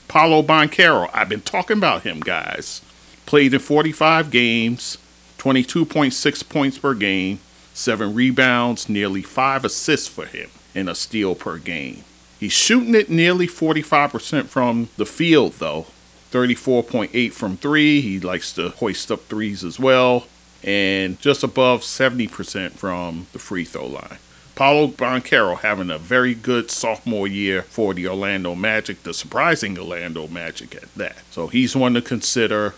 Paolo 0.08 0.42
Banchero, 0.42 1.10
I've 1.12 1.28
been 1.28 1.42
talking 1.42 1.76
about 1.76 2.02
him, 2.02 2.20
guys. 2.20 2.80
Played 3.26 3.52
in 3.52 3.60
45 3.60 4.30
games, 4.30 4.96
22.6 5.36 6.48
points 6.48 6.78
per 6.78 6.94
game, 6.94 7.40
7 7.76 8.14
rebounds, 8.14 8.88
nearly 8.88 9.22
5 9.22 9.64
assists 9.64 10.08
for 10.08 10.24
him, 10.24 10.48
and 10.74 10.88
a 10.88 10.94
steal 10.94 11.34
per 11.34 11.58
game. 11.58 12.04
He's 12.40 12.52
shooting 12.52 12.94
it 12.94 13.10
nearly 13.10 13.46
45% 13.46 14.46
from 14.46 14.88
the 14.96 15.06
field, 15.06 15.54
though. 15.54 15.86
34.8 16.32 17.32
from 17.32 17.56
three. 17.56 18.00
He 18.00 18.18
likes 18.18 18.52
to 18.54 18.70
hoist 18.70 19.10
up 19.10 19.24
threes 19.24 19.62
as 19.62 19.78
well. 19.78 20.26
And 20.62 21.20
just 21.20 21.42
above 21.42 21.82
70% 21.82 22.72
from 22.72 23.26
the 23.32 23.38
free 23.38 23.64
throw 23.64 23.86
line. 23.86 24.18
Paolo 24.54 24.88
Banchero 24.88 25.58
having 25.58 25.90
a 25.90 25.98
very 25.98 26.34
good 26.34 26.70
sophomore 26.70 27.28
year 27.28 27.62
for 27.62 27.92
the 27.92 28.08
Orlando 28.08 28.54
Magic, 28.54 29.02
the 29.02 29.12
surprising 29.12 29.78
Orlando 29.78 30.26
Magic 30.28 30.74
at 30.74 30.92
that. 30.94 31.18
So 31.30 31.46
he's 31.48 31.76
one 31.76 31.92
to 31.92 32.02
consider. 32.02 32.74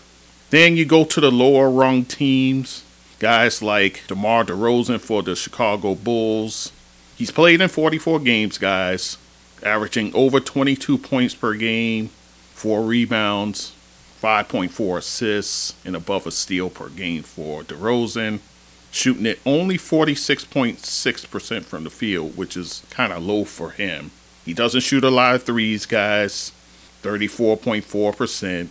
Then 0.49 0.75
you 0.75 0.85
go 0.85 1.05
to 1.05 1.21
the 1.21 1.31
lower 1.31 1.69
rung 1.69 2.03
teams. 2.03 2.83
Guys 3.19 3.61
like 3.61 4.07
DeMar 4.07 4.45
DeRozan 4.45 4.99
for 4.99 5.21
the 5.21 5.35
Chicago 5.35 5.93
Bulls. 5.93 6.71
He's 7.17 7.31
played 7.31 7.59
in 7.61 7.67
44 7.67 8.19
games, 8.19 8.57
guys 8.57 9.17
averaging 9.63 10.13
over 10.15 10.39
22 10.39 10.97
points 10.97 11.35
per 11.35 11.53
game, 11.53 12.07
four 12.53 12.81
rebounds, 12.83 13.73
5.4 14.21 14.97
assists, 14.97 15.73
and 15.85 15.95
above 15.95 16.27
a 16.27 16.31
steal 16.31 16.69
per 16.69 16.89
game 16.89 17.23
for 17.23 17.63
DeRozan. 17.63 18.39
Shooting 18.91 19.27
it 19.27 19.39
only 19.45 19.77
46.6% 19.77 21.63
from 21.63 21.83
the 21.83 21.89
field, 21.91 22.35
which 22.35 22.57
is 22.57 22.83
kind 22.89 23.13
of 23.13 23.23
low 23.23 23.45
for 23.45 23.69
him. 23.69 24.09
He 24.45 24.53
doesn't 24.53 24.81
shoot 24.81 25.03
a 25.03 25.11
lot 25.11 25.35
of 25.35 25.43
threes, 25.43 25.85
guys, 25.85 26.51
34.4%. 27.03 28.67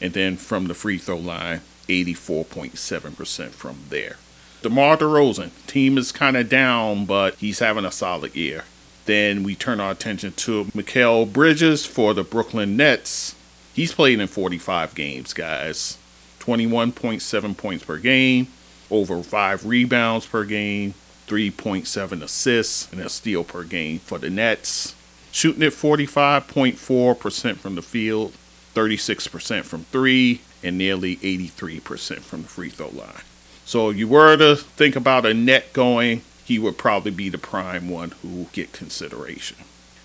And 0.00 0.12
then 0.12 0.36
from 0.36 0.66
the 0.66 0.74
free 0.74 0.98
throw 0.98 1.16
line, 1.16 1.62
84.7% 1.92 3.50
from 3.50 3.76
there. 3.88 4.16
DeMar 4.62 4.96
DeRozan, 4.96 5.50
team 5.66 5.98
is 5.98 6.12
kind 6.12 6.36
of 6.36 6.48
down, 6.48 7.04
but 7.04 7.34
he's 7.36 7.58
having 7.58 7.84
a 7.84 7.90
solid 7.90 8.36
year. 8.36 8.64
Then 9.06 9.42
we 9.42 9.56
turn 9.56 9.80
our 9.80 9.90
attention 9.90 10.32
to 10.32 10.66
Mikal 10.66 11.32
Bridges 11.32 11.84
for 11.84 12.14
the 12.14 12.22
Brooklyn 12.22 12.76
Nets. 12.76 13.34
He's 13.74 13.92
played 13.92 14.20
in 14.20 14.28
45 14.28 14.94
games, 14.94 15.32
guys. 15.32 15.98
21.7 16.38 17.56
points 17.56 17.84
per 17.84 17.98
game, 17.98 18.48
over 18.90 19.22
5 19.22 19.66
rebounds 19.66 20.26
per 20.26 20.44
game, 20.44 20.94
3.7 21.26 22.22
assists, 22.22 22.92
and 22.92 23.00
a 23.00 23.08
steal 23.08 23.42
per 23.42 23.64
game 23.64 23.98
for 23.98 24.18
the 24.18 24.30
Nets. 24.30 24.94
Shooting 25.30 25.62
at 25.62 25.72
45.4% 25.72 27.56
from 27.56 27.74
the 27.74 27.82
field, 27.82 28.34
36% 28.74 29.64
from 29.64 29.84
3, 29.84 30.40
and 30.62 30.78
nearly 30.78 31.16
83% 31.16 32.20
from 32.20 32.42
the 32.42 32.48
free 32.48 32.70
throw 32.70 32.88
line. 32.88 33.22
So 33.64 33.90
if 33.90 33.96
you 33.96 34.08
were 34.08 34.36
to 34.36 34.56
think 34.56 34.96
about 34.96 35.26
a 35.26 35.34
net 35.34 35.72
going 35.72 36.22
he 36.44 36.58
would 36.58 36.76
probably 36.76 37.10
be 37.10 37.28
the 37.28 37.38
prime 37.38 37.88
one 37.88 38.10
who 38.20 38.28
will 38.28 38.48
get 38.52 38.72
consideration. 38.72 39.56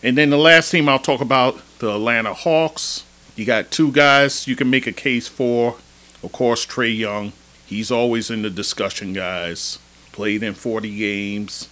And 0.04 0.18
then 0.18 0.30
the 0.30 0.38
last 0.38 0.72
team 0.72 0.88
I'll 0.88 1.00
talk 1.00 1.22
about, 1.22 1.60
the 1.80 1.94
Atlanta 1.94 2.34
Hawks. 2.34 3.04
You 3.36 3.46
got 3.46 3.72
two 3.72 3.92
guys 3.92 4.48
you 4.48 4.56
can 4.56 4.70
make 4.70 4.88
a 4.88 4.92
case 4.92 5.28
for. 5.28 5.78
Of 6.24 6.32
course, 6.32 6.66
Trae 6.66 6.96
Young. 6.96 7.34
He's 7.66 7.92
always 7.92 8.32
in 8.32 8.44
the 8.44 8.50
discussion, 8.50 9.14
guys. 9.14 9.80
Played 10.12 10.42
in 10.42 10.54
40 10.54 10.96
games, 10.98 11.68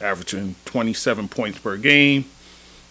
averaging 0.00 0.56
27 0.64 1.28
points 1.28 1.58
per 1.58 1.76
game, 1.76 2.26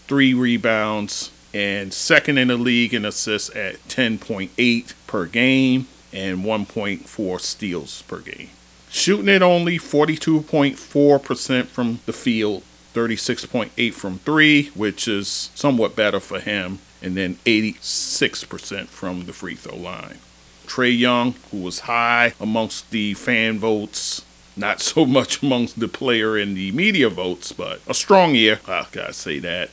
three 0.06 0.34
rebounds, 0.34 1.30
and 1.54 1.94
second 1.94 2.36
in 2.36 2.48
the 2.48 2.56
league 2.56 2.92
in 2.92 3.04
assists 3.04 3.54
at 3.56 3.76
10.8 3.88 4.92
per 5.08 5.26
game 5.26 5.88
and 6.12 6.44
1.4 6.44 7.40
steals 7.40 8.02
per 8.02 8.20
game. 8.20 8.50
Shooting 8.90 9.28
it 9.28 9.42
only 9.42 9.78
42.4% 9.78 11.66
from 11.66 12.00
the 12.06 12.12
field, 12.12 12.62
36.8 12.94 13.92
from 13.92 14.18
3, 14.20 14.66
which 14.68 15.08
is 15.08 15.50
somewhat 15.54 15.96
better 15.96 16.20
for 16.20 16.38
him, 16.40 16.78
and 17.02 17.16
then 17.16 17.34
86% 17.44 18.86
from 18.86 19.26
the 19.26 19.32
free 19.32 19.54
throw 19.56 19.76
line. 19.76 20.18
Trae 20.66 20.96
Young, 20.96 21.34
who 21.50 21.58
was 21.58 21.80
high 21.80 22.34
amongst 22.40 22.90
the 22.90 23.14
fan 23.14 23.58
votes, 23.58 24.22
not 24.56 24.80
so 24.82 25.04
much 25.04 25.42
amongst 25.42 25.80
the 25.80 25.88
player 25.88 26.36
and 26.36 26.56
the 26.56 26.72
media 26.72 27.08
votes, 27.08 27.52
but 27.52 27.80
a 27.86 27.94
strong 27.94 28.34
year, 28.34 28.60
I 28.66 28.86
gotta 28.92 29.12
say 29.12 29.38
that. 29.40 29.70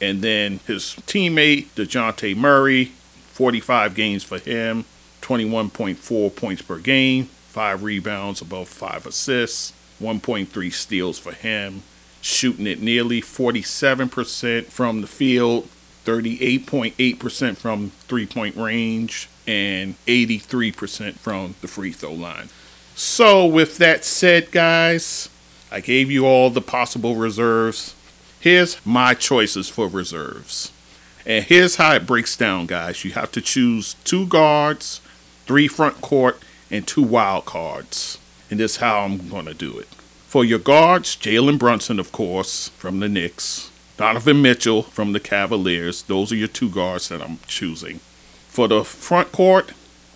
And 0.00 0.20
then 0.22 0.60
his 0.66 0.96
teammate, 1.06 1.68
DeJounte 1.74 2.36
Murray, 2.36 2.92
45 3.36 3.94
games 3.94 4.24
for 4.24 4.38
him, 4.38 4.86
21.4 5.20 6.34
points 6.34 6.62
per 6.62 6.78
game, 6.78 7.24
five 7.24 7.82
rebounds, 7.82 8.40
above 8.40 8.66
five 8.66 9.04
assists, 9.04 9.74
1.3 10.00 10.72
steals 10.72 11.18
for 11.18 11.32
him, 11.32 11.82
shooting 12.22 12.66
it 12.66 12.80
nearly 12.80 13.20
47% 13.20 14.64
from 14.66 15.02
the 15.02 15.06
field, 15.06 15.68
38.8% 16.06 17.58
from 17.58 17.90
three 18.08 18.24
point 18.24 18.56
range, 18.56 19.28
and 19.46 19.96
83% 20.06 21.16
from 21.16 21.56
the 21.60 21.68
free 21.68 21.92
throw 21.92 22.14
line. 22.14 22.48
So, 22.94 23.44
with 23.44 23.76
that 23.76 24.06
said, 24.06 24.50
guys, 24.50 25.28
I 25.70 25.80
gave 25.80 26.10
you 26.10 26.24
all 26.24 26.48
the 26.48 26.62
possible 26.62 27.16
reserves. 27.16 27.94
Here's 28.40 28.84
my 28.86 29.12
choices 29.12 29.68
for 29.68 29.88
reserves. 29.88 30.72
And 31.26 31.44
here's 31.44 31.74
how 31.74 31.92
it 31.94 32.06
breaks 32.06 32.36
down, 32.36 32.66
guys. 32.66 33.04
You 33.04 33.10
have 33.12 33.32
to 33.32 33.40
choose 33.40 33.94
two 34.04 34.26
guards, 34.26 35.00
three 35.44 35.66
front 35.66 36.00
court, 36.00 36.38
and 36.70 36.86
two 36.86 37.02
wild 37.02 37.46
cards. 37.46 38.18
And 38.48 38.60
this 38.60 38.72
is 38.72 38.76
how 38.78 39.00
I'm 39.00 39.28
going 39.28 39.46
to 39.46 39.54
do 39.54 39.76
it. 39.76 39.88
For 40.28 40.44
your 40.44 40.60
guards, 40.60 41.16
Jalen 41.16 41.58
Brunson, 41.58 41.98
of 41.98 42.12
course, 42.12 42.68
from 42.70 43.00
the 43.00 43.08
Knicks. 43.08 43.72
Donovan 43.96 44.40
Mitchell 44.40 44.82
from 44.82 45.12
the 45.12 45.20
Cavaliers. 45.20 46.02
Those 46.02 46.30
are 46.30 46.36
your 46.36 46.48
two 46.48 46.70
guards 46.70 47.08
that 47.08 47.20
I'm 47.20 47.38
choosing. 47.48 47.98
For 48.48 48.68
the 48.68 48.84
front 48.84 49.32
court, 49.32 49.72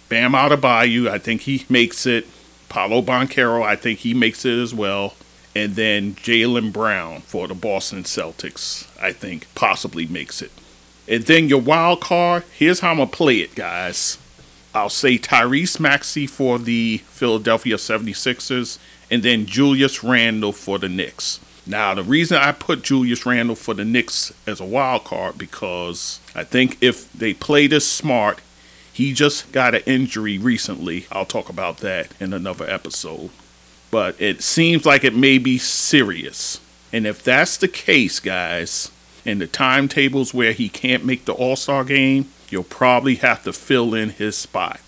Bam 0.09 0.33
Adebayo, 0.33 1.09
I 1.09 1.19
think 1.19 1.43
he 1.43 1.65
makes 1.69 2.07
it. 2.07 2.27
Paolo 2.69 3.03
Banchero, 3.03 3.65
I 3.65 3.75
think 3.75 4.01
he 4.01 4.15
makes 4.15 4.45
it 4.45 4.57
as 4.59 4.73
well. 4.73 5.15
And 5.57 5.75
then 5.75 6.15
Jaylen 6.15 6.73
Brown 6.73 7.23
for 7.23 7.49
the 7.49 7.55
Boston 7.55 8.05
Celtics, 8.05 8.87
I 9.03 9.13
think 9.13 9.53
possibly 9.57 10.07
makes 10.07 10.41
it. 10.41 10.53
And 11.11 11.25
then 11.25 11.49
your 11.49 11.61
wild 11.61 12.01
card, 12.01 12.45
here's 12.57 12.81
how 12.81 12.93
I'm 12.93 12.99
going 12.99 13.09
to 13.11 13.17
play 13.17 13.39
it, 13.39 13.57
guys. 13.57 14.17
I'll 14.73 14.89
say 14.89 15.19
Tyrese 15.19 15.81
Maxey 15.81 16.29
for 16.29 16.57
the 16.57 16.99
Philadelphia 16.99 17.75
76ers, 17.75 18.79
and 19.11 19.25
then 19.25 19.45
Julius 19.45 20.05
Randle 20.05 20.53
for 20.53 20.79
the 20.79 20.89
Knicks. 20.89 21.41
Now, 21.67 21.95
the 21.95 22.05
reason 22.05 22.39
I 22.39 22.53
put 22.53 22.83
Julius 22.83 23.27
Randle 23.27 23.57
for 23.57 23.75
the 23.75 23.85
Knicks 23.85 24.33
as 24.47 24.61
a 24.61 24.65
wild 24.65 25.03
card 25.03 25.37
because 25.37 26.21
I 26.33 26.45
think 26.45 26.79
if 26.81 27.13
they 27.13 27.35
play 27.35 27.67
this 27.67 27.91
smart, 27.91 28.41
he 28.93 29.13
just 29.13 29.51
got 29.51 29.75
an 29.75 29.83
injury 29.87 30.39
recently. 30.39 31.07
I'll 31.11 31.27
talk 31.27 31.49
about 31.49 31.79
that 31.79 32.13
in 32.21 32.33
another 32.33 32.71
episode. 32.71 33.31
But 33.91 34.21
it 34.21 34.43
seems 34.43 34.87
like 34.87 35.03
it 35.03 35.15
may 35.15 35.39
be 35.39 35.59
serious. 35.59 36.61
And 36.93 37.05
if 37.05 37.23
that's 37.23 37.57
the 37.57 37.69
case, 37.69 38.21
guys, 38.21 38.93
and 39.25 39.41
the 39.41 39.47
timetables 39.47 40.35
where 40.35 40.53
he 40.53 40.69
can't 40.69 41.05
make 41.05 41.25
the 41.25 41.33
All 41.33 41.57
Star 41.57 41.85
game, 41.85 42.31
you'll 42.49 42.65
probably 42.65 43.17
have 43.17 43.43
to 43.45 43.53
fill 43.53 43.95
in 43.95 44.11
his 44.11 44.37
spot. 44.37 44.81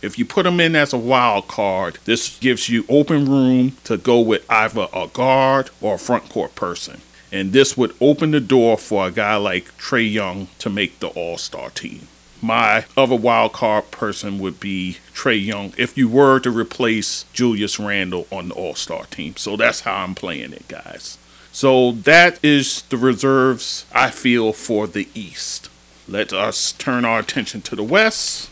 If 0.00 0.18
you 0.18 0.24
put 0.24 0.46
him 0.46 0.60
in 0.60 0.76
as 0.76 0.92
a 0.92 0.98
wild 0.98 1.48
card, 1.48 1.98
this 2.04 2.38
gives 2.38 2.68
you 2.68 2.84
open 2.88 3.28
room 3.28 3.72
to 3.84 3.96
go 3.96 4.20
with 4.20 4.48
either 4.48 4.86
a 4.92 5.08
guard 5.08 5.70
or 5.80 5.94
a 5.94 5.98
front 5.98 6.28
court 6.28 6.54
person. 6.54 7.00
And 7.32 7.52
this 7.52 7.76
would 7.76 7.94
open 8.00 8.30
the 8.30 8.40
door 8.40 8.78
for 8.78 9.08
a 9.08 9.10
guy 9.10 9.36
like 9.36 9.76
Trae 9.76 10.10
Young 10.10 10.48
to 10.60 10.70
make 10.70 11.00
the 11.00 11.08
All 11.08 11.36
Star 11.36 11.70
team. 11.70 12.06
My 12.40 12.84
other 12.96 13.16
wild 13.16 13.52
card 13.52 13.90
person 13.90 14.38
would 14.38 14.60
be 14.60 14.98
Trae 15.12 15.44
Young 15.44 15.72
if 15.76 15.98
you 15.98 16.08
were 16.08 16.38
to 16.40 16.50
replace 16.50 17.24
Julius 17.32 17.80
Randle 17.80 18.28
on 18.30 18.48
the 18.48 18.54
All 18.54 18.76
Star 18.76 19.04
team. 19.06 19.34
So 19.36 19.56
that's 19.56 19.80
how 19.80 19.96
I'm 19.96 20.14
playing 20.14 20.52
it, 20.52 20.68
guys. 20.68 21.18
So 21.52 21.92
that 21.92 22.38
is 22.42 22.82
the 22.82 22.96
reserves 22.96 23.86
I 23.92 24.10
feel 24.10 24.52
for 24.52 24.86
the 24.86 25.08
East. 25.14 25.68
Let 26.06 26.32
us 26.32 26.72
turn 26.72 27.04
our 27.04 27.20
attention 27.20 27.62
to 27.62 27.76
the 27.76 27.82
West. 27.82 28.50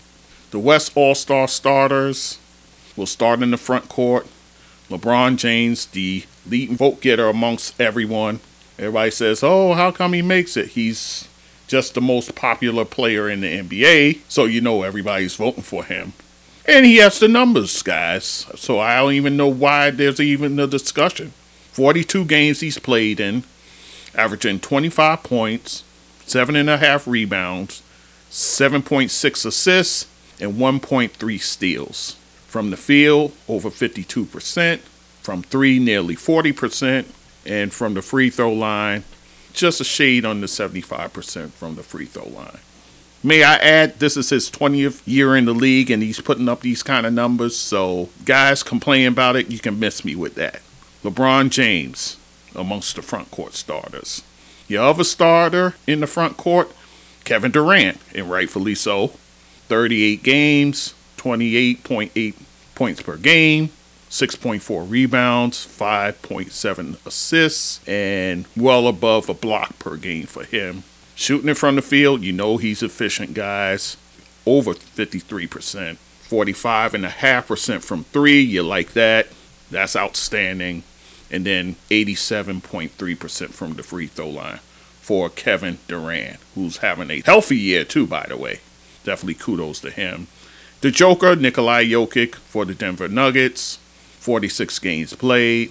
The 0.50 0.58
West 0.58 0.92
All 0.94 1.14
Star 1.14 1.48
starters 1.48 2.38
will 2.96 3.06
start 3.06 3.42
in 3.42 3.50
the 3.50 3.56
front 3.56 3.88
court. 3.88 4.26
LeBron 4.90 5.36
James, 5.36 5.86
the 5.86 6.24
leading 6.48 6.76
vote 6.76 7.00
getter 7.00 7.28
amongst 7.28 7.80
everyone. 7.80 8.40
Everybody 8.78 9.10
says, 9.10 9.42
Oh, 9.42 9.72
how 9.72 9.90
come 9.90 10.12
he 10.12 10.22
makes 10.22 10.56
it? 10.56 10.68
He's 10.68 11.28
just 11.66 11.94
the 11.94 12.00
most 12.00 12.34
popular 12.34 12.84
player 12.84 13.28
in 13.28 13.40
the 13.40 13.58
NBA, 13.58 14.20
so 14.28 14.44
you 14.44 14.60
know 14.60 14.82
everybody's 14.82 15.34
voting 15.34 15.62
for 15.62 15.84
him. 15.84 16.12
And 16.66 16.84
he 16.84 16.96
has 16.96 17.18
the 17.18 17.28
numbers, 17.28 17.82
guys. 17.82 18.46
So 18.56 18.78
I 18.78 18.96
don't 18.96 19.12
even 19.14 19.36
know 19.36 19.48
why 19.48 19.90
there's 19.90 20.20
even 20.20 20.58
a 20.58 20.66
discussion. 20.66 21.32
42 21.76 22.24
games 22.24 22.60
he's 22.60 22.78
played 22.78 23.20
in, 23.20 23.44
averaging 24.14 24.58
25 24.60 25.22
points, 25.22 25.84
7.5 26.20 27.06
rebounds, 27.06 27.82
7.6 28.30 29.44
assists, 29.44 30.06
and 30.40 30.54
1.3 30.54 31.38
steals. 31.38 32.12
From 32.46 32.70
the 32.70 32.78
field, 32.78 33.32
over 33.46 33.68
52%. 33.68 34.78
From 35.20 35.42
three, 35.42 35.78
nearly 35.78 36.16
40%. 36.16 37.04
And 37.44 37.70
from 37.70 37.92
the 37.92 38.00
free 38.00 38.30
throw 38.30 38.54
line, 38.54 39.04
just 39.52 39.78
a 39.82 39.84
shade 39.84 40.24
under 40.24 40.46
75% 40.46 41.50
from 41.50 41.74
the 41.74 41.82
free 41.82 42.06
throw 42.06 42.26
line. 42.26 42.56
May 43.22 43.42
I 43.42 43.56
add, 43.56 43.98
this 43.98 44.16
is 44.16 44.30
his 44.30 44.50
20th 44.50 45.02
year 45.04 45.36
in 45.36 45.44
the 45.44 45.52
league 45.52 45.90
and 45.90 46.02
he's 46.02 46.22
putting 46.22 46.48
up 46.48 46.62
these 46.62 46.82
kind 46.82 47.04
of 47.04 47.12
numbers. 47.12 47.54
So, 47.54 48.08
guys 48.24 48.62
complain 48.62 49.08
about 49.08 49.36
it, 49.36 49.50
you 49.50 49.58
can 49.58 49.78
miss 49.78 50.02
me 50.02 50.14
with 50.14 50.36
that. 50.36 50.62
LeBron 51.06 51.50
James 51.50 52.16
amongst 52.54 52.96
the 52.96 53.02
front 53.02 53.30
court 53.30 53.54
starters. 53.54 54.22
Your 54.66 54.82
other 54.82 55.04
starter 55.04 55.74
in 55.86 56.00
the 56.00 56.06
front 56.08 56.36
court, 56.36 56.72
Kevin 57.24 57.52
Durant, 57.52 57.98
and 58.14 58.28
rightfully 58.28 58.74
so. 58.74 59.12
38 59.68 60.22
games, 60.24 60.94
28.8 61.16 62.34
points 62.74 63.02
per 63.02 63.16
game, 63.16 63.68
6.4 64.10 64.90
rebounds, 64.90 65.64
5.7 65.64 67.06
assists, 67.06 67.86
and 67.88 68.46
well 68.56 68.88
above 68.88 69.28
a 69.28 69.34
block 69.34 69.78
per 69.78 69.96
game 69.96 70.26
for 70.26 70.44
him. 70.44 70.82
Shooting 71.14 71.48
it 71.48 71.56
from 71.56 71.76
the 71.76 71.82
field, 71.82 72.22
you 72.22 72.32
know 72.32 72.56
he's 72.56 72.82
efficient, 72.82 73.34
guys. 73.34 73.96
Over 74.44 74.74
53%. 74.74 75.96
45.5% 76.28 77.82
from 77.82 78.04
three, 78.04 78.40
you 78.40 78.62
like 78.62 78.92
that. 78.94 79.28
That's 79.70 79.96
outstanding. 79.96 80.82
And 81.30 81.44
then 81.44 81.76
87.3% 81.90 83.48
from 83.50 83.74
the 83.74 83.82
free 83.82 84.06
throw 84.06 84.28
line 84.28 84.60
for 85.00 85.28
Kevin 85.28 85.78
Durant, 85.88 86.38
who's 86.54 86.78
having 86.78 87.10
a 87.10 87.20
healthy 87.20 87.56
year, 87.56 87.84
too, 87.84 88.06
by 88.06 88.26
the 88.28 88.36
way. 88.36 88.60
Definitely 89.04 89.34
kudos 89.34 89.80
to 89.80 89.90
him. 89.90 90.26
The 90.80 90.90
Joker, 90.90 91.36
Nikolai 91.36 91.84
Jokic 91.84 92.34
for 92.34 92.64
the 92.64 92.74
Denver 92.74 93.08
Nuggets. 93.08 93.78
46 94.18 94.80
games 94.80 95.14
played, 95.14 95.70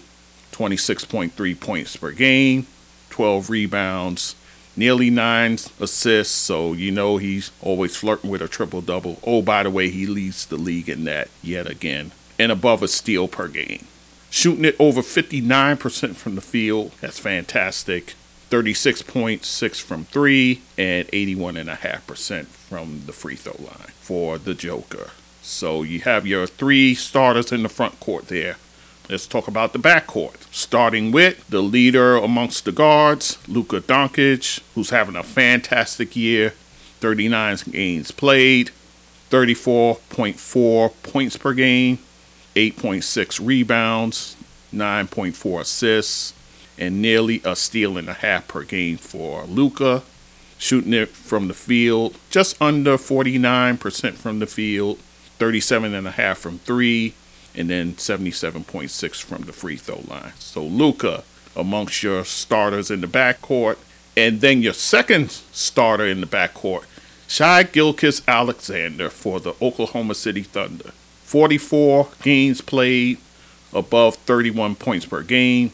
26.3 0.54 1.60
points 1.60 1.98
per 1.98 2.12
game, 2.12 2.66
12 3.10 3.50
rebounds, 3.50 4.36
nearly 4.78 5.10
nine 5.10 5.58
assists. 5.80 6.34
So 6.34 6.72
you 6.72 6.92
know 6.92 7.18
he's 7.18 7.52
always 7.62 7.98
flirting 7.98 8.30
with 8.30 8.42
a 8.42 8.48
triple 8.48 8.82
double. 8.82 9.20
Oh, 9.26 9.42
by 9.42 9.64
the 9.64 9.70
way, 9.70 9.90
he 9.90 10.08
leads 10.08 10.46
the 10.46 10.56
league 10.56 10.88
in 10.88 11.04
that 11.04 11.28
yet 11.44 11.70
again, 11.70 12.12
and 12.40 12.52
above 12.52 12.82
a 12.82 12.88
steal 12.88 13.28
per 13.28 13.50
game. 13.50 13.86
Shooting 14.36 14.66
it 14.66 14.76
over 14.80 15.02
59% 15.02 16.16
from 16.18 16.36
the 16.36 16.42
field. 16.42 16.92
That's 17.00 17.18
fantastic. 17.18 18.16
36.6 18.50 19.82
from 19.82 20.04
three 20.04 20.62
and 20.78 21.08
81.5% 21.08 22.46
from 22.48 23.04
the 23.06 23.14
free 23.14 23.38
throw 23.38 23.56
line 23.58 23.94
for 24.02 24.38
the 24.38 24.54
Joker. 24.54 25.12
So 25.42 25.84
you 25.84 26.02
have 26.02 26.28
your 26.28 26.48
three 26.48 26.96
starters 26.96 27.54
in 27.54 27.64
the 27.64 27.70
front 27.70 28.02
court 28.02 28.28
there. 28.28 28.58
Let's 29.10 29.26
talk 29.26 29.48
about 29.48 29.72
the 29.72 29.80
backcourt. 29.80 30.54
Starting 30.54 31.14
with 31.14 31.48
the 31.48 31.64
leader 31.64 32.18
amongst 32.18 32.66
the 32.66 32.74
guards, 32.74 33.38
Luka 33.48 33.80
Doncic, 33.80 34.60
who's 34.76 34.90
having 34.90 35.16
a 35.16 35.24
fantastic 35.24 36.14
year. 36.14 36.50
39 37.00 37.58
games 37.72 38.12
played, 38.12 38.72
34.4 39.30 40.94
points 41.04 41.38
per 41.38 41.54
game, 41.54 42.00
8.6 42.56 43.46
rebounds, 43.46 44.36
9.4 44.74 45.62
assists, 45.62 46.34
and 46.78 47.02
nearly 47.02 47.42
a 47.44 47.56
steal 47.56 47.98
and 47.98 48.10
a 48.10 48.14
half 48.14 48.48
per 48.48 48.64
game 48.64 48.98
for 48.98 49.44
Luka. 49.46 50.04
Shooting 50.58 50.94
it 50.94 51.10
from 51.10 51.50
the 51.50 51.54
field, 51.54 52.18
just 52.30 52.60
under 52.62 52.98
49% 52.98 54.14
from 54.14 54.40
the 54.40 54.48
field, 54.48 55.00
37.5 55.38 56.38
from 56.38 56.60
three, 56.60 57.14
and 57.54 57.70
then 57.70 57.94
77.6 57.94 59.22
from 59.22 59.44
the 59.44 59.54
free 59.54 59.76
throw 59.76 60.02
line. 60.08 60.32
So 60.40 60.64
Luka 60.64 61.24
amongst 61.56 62.04
your 62.04 62.26
starters 62.26 62.92
in 62.92 63.02
the 63.02 63.08
backcourt. 63.08 63.78
And 64.18 64.42
then 64.42 64.62
your 64.62 64.74
second 64.74 65.32
starter 65.32 66.06
in 66.06 66.22
the 66.22 66.28
backcourt, 66.28 66.86
Shai 67.28 67.64
Gilgeous 67.64 68.22
Alexander 68.28 69.10
for 69.10 69.40
the 69.40 69.54
Oklahoma 69.62 70.16
City 70.16 70.44
Thunder. 70.44 70.92
44 71.36 72.08
games 72.24 72.62
played, 72.62 73.18
above 73.74 74.16
31 74.16 74.74
points 74.76 75.06
per 75.06 75.22
game, 75.22 75.72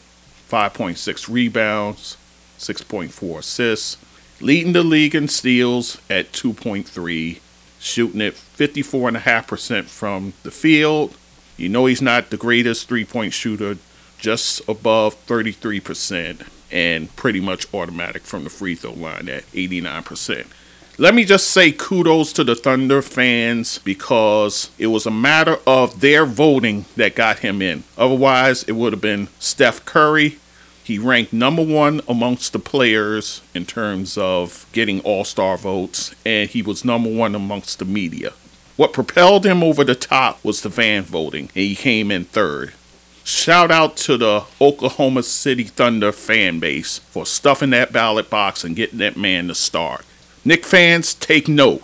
5.6 0.50 1.32
rebounds, 1.32 2.16
6.4 2.58 3.38
assists, 3.38 3.96
leading 4.40 4.72
the 4.72 4.82
league 4.82 5.14
in 5.14 5.28
steals 5.28 5.98
at 6.10 6.32
2.3 6.32 7.38
shooting 7.78 8.20
at 8.20 8.32
54.5% 8.34 9.84
from 9.84 10.32
the 10.42 10.50
field. 10.50 11.16
You 11.56 11.68
know 11.68 11.86
he's 11.86 12.02
not 12.02 12.30
the 12.30 12.36
greatest 12.36 12.88
three 12.88 13.04
point 13.04 13.32
shooter, 13.32 13.78
just 14.18 14.68
above 14.68 15.14
33%, 15.26 16.44
and 16.72 17.14
pretty 17.14 17.38
much 17.38 17.72
automatic 17.72 18.22
from 18.22 18.42
the 18.42 18.50
free 18.50 18.74
throw 18.74 18.94
line 18.94 19.28
at 19.28 19.46
89%. 19.52 20.44
Let 20.98 21.14
me 21.14 21.24
just 21.24 21.48
say 21.48 21.72
kudos 21.72 22.34
to 22.34 22.44
the 22.44 22.54
Thunder 22.54 23.00
fans 23.00 23.78
because 23.78 24.70
it 24.78 24.88
was 24.88 25.06
a 25.06 25.10
matter 25.10 25.56
of 25.66 26.00
their 26.00 26.26
voting 26.26 26.84
that 26.96 27.14
got 27.14 27.38
him 27.38 27.62
in. 27.62 27.84
Otherwise, 27.96 28.62
it 28.64 28.72
would 28.72 28.92
have 28.92 29.00
been 29.00 29.28
Steph 29.38 29.84
Curry, 29.86 30.38
he 30.84 30.98
ranked 30.98 31.32
number 31.32 31.62
one 31.62 32.00
amongst 32.08 32.52
the 32.52 32.58
players 32.58 33.40
in 33.54 33.64
terms 33.64 34.18
of 34.18 34.66
getting 34.72 35.00
all 35.00 35.24
star 35.24 35.56
votes, 35.56 36.14
and 36.26 36.50
he 36.50 36.60
was 36.60 36.84
number 36.84 37.10
one 37.10 37.34
amongst 37.34 37.78
the 37.78 37.84
media. 37.84 38.32
What 38.76 38.92
propelled 38.92 39.46
him 39.46 39.62
over 39.62 39.84
the 39.84 39.94
top 39.94 40.44
was 40.44 40.60
the 40.60 40.70
fan 40.70 41.04
voting, 41.04 41.44
and 41.54 41.64
he 41.64 41.76
came 41.76 42.10
in 42.10 42.24
third. 42.24 42.72
Shout 43.22 43.70
out 43.70 43.96
to 43.98 44.16
the 44.16 44.44
Oklahoma 44.60 45.22
City 45.22 45.64
Thunder 45.64 46.10
fan 46.10 46.58
base 46.58 46.98
for 46.98 47.24
stuffing 47.24 47.70
that 47.70 47.92
ballot 47.92 48.28
box 48.28 48.64
and 48.64 48.74
getting 48.74 48.98
that 48.98 49.16
man 49.16 49.46
to 49.48 49.54
start. 49.54 50.04
Knick 50.44 50.64
fans, 50.64 51.14
take 51.14 51.46
note. 51.46 51.82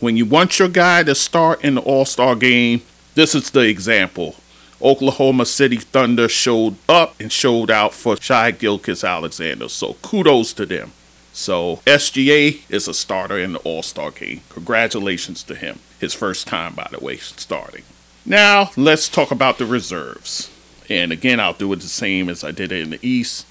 When 0.00 0.16
you 0.16 0.26
want 0.26 0.58
your 0.58 0.68
guy 0.68 1.04
to 1.04 1.14
start 1.14 1.62
in 1.64 1.76
the 1.76 1.80
All 1.82 2.04
Star 2.04 2.34
game, 2.34 2.82
this 3.14 3.36
is 3.36 3.50
the 3.50 3.60
example. 3.60 4.34
Oklahoma 4.82 5.46
City 5.46 5.76
Thunder 5.76 6.28
showed 6.28 6.74
up 6.88 7.14
and 7.20 7.30
showed 7.30 7.70
out 7.70 7.94
for 7.94 8.16
Shai 8.16 8.50
Gilgeous-Alexander. 8.50 9.68
So 9.68 9.94
kudos 10.02 10.52
to 10.54 10.66
them. 10.66 10.92
So 11.32 11.76
SGA 11.86 12.62
is 12.68 12.88
a 12.88 12.94
starter 12.94 13.38
in 13.38 13.52
the 13.52 13.58
All 13.60 13.82
Star 13.82 14.10
game. 14.10 14.40
Congratulations 14.48 15.44
to 15.44 15.54
him. 15.54 15.78
His 16.00 16.12
first 16.12 16.48
time, 16.48 16.74
by 16.74 16.88
the 16.90 16.98
way, 16.98 17.18
starting. 17.18 17.84
Now 18.26 18.70
let's 18.76 19.08
talk 19.08 19.30
about 19.30 19.58
the 19.58 19.66
reserves. 19.66 20.50
And 20.88 21.12
again, 21.12 21.38
I'll 21.38 21.52
do 21.52 21.72
it 21.72 21.76
the 21.76 21.86
same 21.86 22.28
as 22.28 22.42
I 22.42 22.50
did 22.50 22.72
it 22.72 22.80
in 22.80 22.90
the 22.90 23.06
East. 23.06 23.46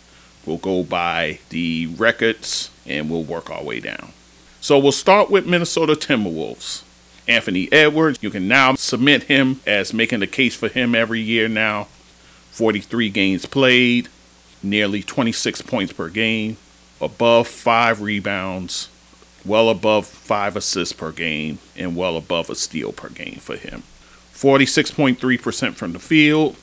We'll 0.45 0.57
go 0.57 0.83
by 0.83 1.39
the 1.49 1.87
records 1.87 2.71
and 2.85 3.09
we'll 3.09 3.23
work 3.23 3.49
our 3.49 3.63
way 3.63 3.79
down. 3.79 4.11
So 4.61 4.77
we'll 4.77 4.91
start 4.91 5.31
with 5.31 5.47
Minnesota 5.47 5.93
Timberwolves. 5.93 6.83
Anthony 7.27 7.71
Edwards, 7.71 8.19
you 8.21 8.29
can 8.29 8.47
now 8.47 8.75
submit 8.75 9.23
him 9.23 9.61
as 9.65 9.93
making 9.93 10.19
the 10.19 10.27
case 10.27 10.55
for 10.55 10.67
him 10.67 10.93
every 10.93 11.21
year 11.21 11.47
now. 11.47 11.87
43 12.51 13.09
games 13.09 13.45
played, 13.45 14.09
nearly 14.61 15.01
26 15.01 15.61
points 15.61 15.93
per 15.93 16.09
game, 16.09 16.57
above 16.99 17.47
five 17.47 18.01
rebounds, 18.01 18.89
well 19.45 19.69
above 19.69 20.05
five 20.05 20.57
assists 20.57 20.93
per 20.93 21.13
game, 21.13 21.59
and 21.77 21.95
well 21.95 22.17
above 22.17 22.49
a 22.49 22.55
steal 22.55 22.91
per 22.91 23.07
game 23.09 23.39
for 23.39 23.55
him. 23.55 23.83
46.3% 24.33 25.75
from 25.75 25.93
the 25.93 25.99
field, 25.99 26.57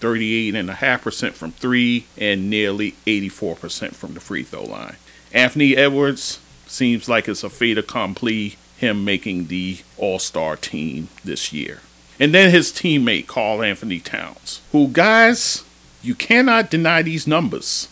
38.5% 0.00 1.32
from 1.32 1.52
three, 1.52 2.06
and 2.18 2.50
nearly 2.50 2.92
84% 3.06 3.94
from 3.94 4.14
the 4.14 4.20
free 4.20 4.42
throw 4.42 4.64
line. 4.64 4.96
Anthony 5.32 5.76
Edwards 5.76 6.40
seems 6.76 7.08
like 7.08 7.26
it's 7.26 7.42
a 7.42 7.50
fait 7.50 7.78
accompli 7.78 8.56
him 8.76 9.04
making 9.04 9.46
the 9.46 9.78
All 9.96 10.18
Star 10.18 10.56
team 10.56 11.08
this 11.24 11.52
year. 11.52 11.80
And 12.20 12.32
then 12.32 12.50
his 12.50 12.70
teammate, 12.70 13.26
Karl-Anthony 13.26 14.00
Towns, 14.00 14.60
who, 14.72 14.88
guys, 14.88 15.64
you 16.02 16.14
cannot 16.14 16.70
deny 16.70 17.02
these 17.02 17.26
numbers 17.26 17.88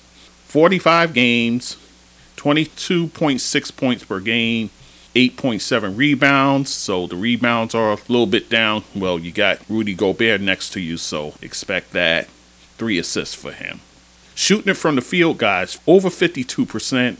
45 0.46 1.12
games, 1.12 1.76
22.6 2.36 3.76
points 3.76 4.04
per 4.04 4.20
game, 4.20 4.70
8.7 5.14 5.96
rebounds. 5.96 6.70
So 6.70 7.06
the 7.06 7.16
rebounds 7.16 7.74
are 7.74 7.92
a 7.92 7.98
little 8.08 8.26
bit 8.26 8.48
down. 8.50 8.84
Well, 8.94 9.18
you 9.18 9.32
got 9.32 9.58
Rudy 9.68 9.94
Gobert 9.94 10.40
next 10.40 10.70
to 10.70 10.80
you, 10.80 10.96
so 10.96 11.34
expect 11.40 11.92
that. 11.92 12.28
Three 12.76 12.98
assists 12.98 13.34
for 13.34 13.52
him. 13.52 13.80
Shooting 14.34 14.70
it 14.70 14.76
from 14.76 14.96
the 14.96 15.00
field, 15.00 15.38
guys, 15.38 15.78
over 15.86 16.08
52%. 16.08 17.16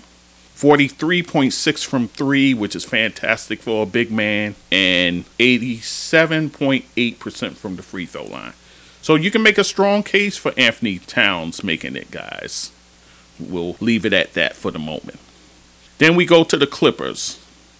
43.6 0.57 1.85
from 1.85 2.09
three, 2.09 2.55
which 2.55 2.75
is 2.77 2.85
fantastic 2.85 3.61
for 3.61 3.83
a 3.83 3.87
big 3.87 4.13
man, 4.13 4.55
and 4.71 5.25
87.8% 5.39 7.57
from 7.57 7.77
the 7.77 7.83
free 7.83 8.07
throw 8.07 8.25
line. 8.25 8.53
So 9.03 9.17
you 9.17 9.31
can 9.31 9.43
make 9.43 9.59
a 9.59 9.65
strong 9.65 10.03
case 10.03 10.37
for 10.37 10.53
Anthony 10.57 11.01
Towns 11.01 11.65
making 11.65 11.97
it, 11.97 12.11
guys. 12.11 12.71
We'll 13.39 13.77
leave 13.81 14.07
it 14.07 14.13
at 14.13 14.35
that 14.35 14.57
for 14.57 14.71
the 14.71 14.79
moment. 14.79 15.19
Then 15.99 16.17
we 16.17 16.25
go 16.25 16.45
to 16.45 16.57
the 16.57 16.67
Clippers. 16.67 17.39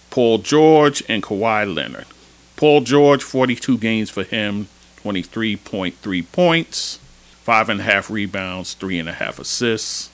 Paul 0.09 0.39
George 0.39 1.03
and 1.09 1.23
Kawhi 1.23 1.73
Leonard. 1.73 2.05
Paul 2.55 2.81
George, 2.81 3.23
42 3.23 3.77
games 3.77 4.09
for 4.09 4.23
him, 4.23 4.67
23.3 5.01 6.31
points, 6.31 6.99
5.5 7.45 8.09
rebounds, 8.09 8.75
3.5 8.75 9.39
assists, 9.39 10.09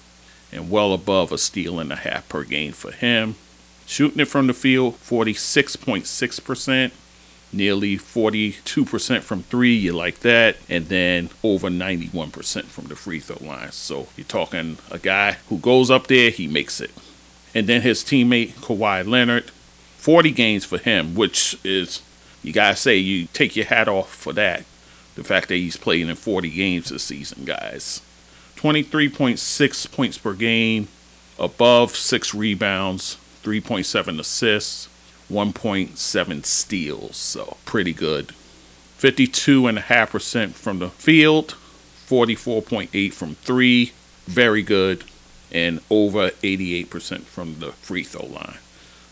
and 0.52 0.70
well 0.70 0.94
above 0.94 1.32
a 1.32 1.38
steal 1.38 1.80
and 1.80 1.92
a 1.92 1.98
half 1.98 2.28
per 2.30 2.44
game 2.44 2.72
for 2.72 2.92
him. 2.92 3.36
Shooting 3.86 4.20
it 4.20 4.28
from 4.28 4.48
the 4.48 4.54
field, 4.54 4.96
46.6%, 4.96 6.92
nearly 7.54 7.98
42% 7.98 9.22
from 9.22 9.44
three, 9.44 9.76
you 9.76 9.92
like 9.94 10.20
that, 10.20 10.58
and 10.70 10.88
then 10.88 11.30
over 11.44 11.70
91% 11.70 12.64
from 12.66 12.86
the 12.86 12.96
free 12.96 13.20
throw 13.20 13.46
line. 13.46 13.72
So 13.72 14.08
you're 14.16 14.26
talking 14.26 14.78
a 14.90 14.98
guy 14.98 15.34
who 15.50 15.58
goes 15.58 15.92
up 15.92 16.08
there, 16.08 16.30
he 16.30 16.48
makes 16.48 16.80
it. 16.80 16.92
And 17.54 17.68
then 17.68 17.82
his 17.82 18.04
teammate, 18.04 18.54
Kawhi 18.54 19.06
Leonard, 19.06 19.52
40 19.98 20.32
games 20.32 20.66
for 20.66 20.78
him, 20.78 21.14
which 21.16 21.58
is, 21.64 22.02
you 22.42 22.54
got 22.54 22.72
to 22.72 22.76
say, 22.76 22.98
you 22.98 23.28
take 23.34 23.56
your 23.56 23.66
hat 23.66 23.88
off 23.88 24.14
for 24.14 24.34
that. 24.34 24.64
The 25.16 25.24
fact 25.24 25.50
that 25.50 25.56
he's 25.56 25.76
playing 25.76 26.08
in 26.08 26.16
40 26.16 26.50
games 26.50 26.90
this 26.90 27.04
season, 27.04 27.44
guys. 27.44 28.02
23.6 28.62 29.92
points 29.92 30.18
per 30.20 30.34
game, 30.34 30.88
above 31.40 31.96
six 31.96 32.36
rebounds, 32.36 33.18
3.7 33.44 34.20
assists, 34.20 34.88
1.7 35.32 36.46
steals. 36.46 37.18
So 37.18 37.58
pretty 37.66 37.94
good. 37.94 38.34
52.5% 39.00 40.52
from 40.52 40.78
the 40.78 40.90
field, 40.90 41.56
44.8 42.08 43.14
from 43.14 43.36
three. 43.36 43.94
Very 44.26 44.62
good. 44.62 45.06
And 45.52 45.80
over 45.90 46.30
88% 46.30 47.22
from 47.22 47.60
the 47.60 47.72
free 47.72 48.04
throw 48.04 48.28
line. 48.28 48.60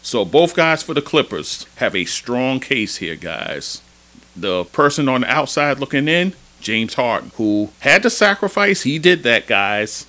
So 0.04 0.24
both 0.24 0.56
guys 0.56 0.84
for 0.84 0.94
the 0.94 1.02
Clippers 1.02 1.66
have 1.78 1.96
a 1.96 2.06
strong 2.06 2.60
case 2.60 2.98
here, 2.98 3.16
guys. 3.16 3.82
The 4.36 4.64
person 4.66 5.10
on 5.10 5.22
the 5.22 5.30
outside 5.30 5.80
looking 5.80 6.08
in, 6.08 6.34
James 6.62 6.94
Harden, 6.96 7.32
who 7.36 7.70
had 7.80 8.04
to 8.04 8.10
sacrifice. 8.10 8.84
He 8.84 9.00
did 9.00 9.24
that, 9.24 9.48
guys. 9.48 10.06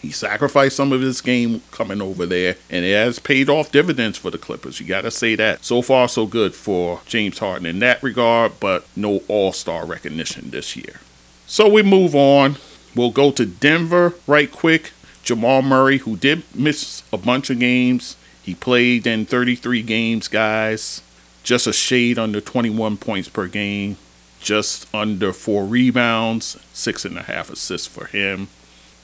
He 0.00 0.10
sacrificed 0.10 0.76
some 0.76 0.92
of 0.92 1.00
his 1.00 1.20
game 1.20 1.62
coming 1.72 2.00
over 2.00 2.24
there, 2.24 2.56
and 2.70 2.84
it 2.84 2.94
has 2.94 3.18
paid 3.18 3.48
off 3.48 3.72
dividends 3.72 4.16
for 4.16 4.30
the 4.30 4.38
Clippers. 4.38 4.78
You 4.80 4.86
got 4.86 5.02
to 5.02 5.10
say 5.10 5.34
that. 5.34 5.64
So 5.64 5.82
far, 5.82 6.08
so 6.08 6.26
good 6.26 6.54
for 6.54 7.00
James 7.06 7.38
Harden 7.38 7.66
in 7.66 7.80
that 7.80 8.02
regard, 8.02 8.60
but 8.60 8.86
no 8.94 9.22
all 9.26 9.52
star 9.52 9.84
recognition 9.84 10.50
this 10.50 10.76
year. 10.76 11.00
So 11.46 11.68
we 11.68 11.82
move 11.82 12.14
on. 12.14 12.56
We'll 12.94 13.10
go 13.10 13.30
to 13.32 13.44
Denver 13.44 14.14
right 14.26 14.50
quick. 14.50 14.92
Jamal 15.24 15.62
Murray, 15.62 15.98
who 15.98 16.16
did 16.16 16.42
miss 16.54 17.02
a 17.12 17.18
bunch 17.18 17.50
of 17.50 17.58
games, 17.58 18.16
he 18.42 18.54
played 18.54 19.06
in 19.06 19.26
33 19.26 19.82
games, 19.82 20.28
guys. 20.28 21.02
Just 21.42 21.66
a 21.66 21.72
shade 21.72 22.18
under 22.18 22.40
21 22.40 22.96
points 22.96 23.28
per 23.28 23.46
game. 23.46 23.96
Just 24.40 24.92
under 24.94 25.32
four 25.32 25.64
rebounds, 25.64 26.56
six 26.72 27.04
and 27.04 27.18
a 27.18 27.22
half 27.22 27.50
assists 27.50 27.86
for 27.86 28.06
him. 28.06 28.48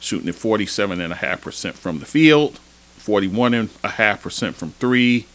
Shooting 0.01 0.29
at 0.29 0.35
47.5% 0.35 1.75
from 1.75 1.99
the 1.99 2.07
field, 2.07 2.61
41.5% 2.99 4.55
from 4.55 4.70
three, 4.73 5.27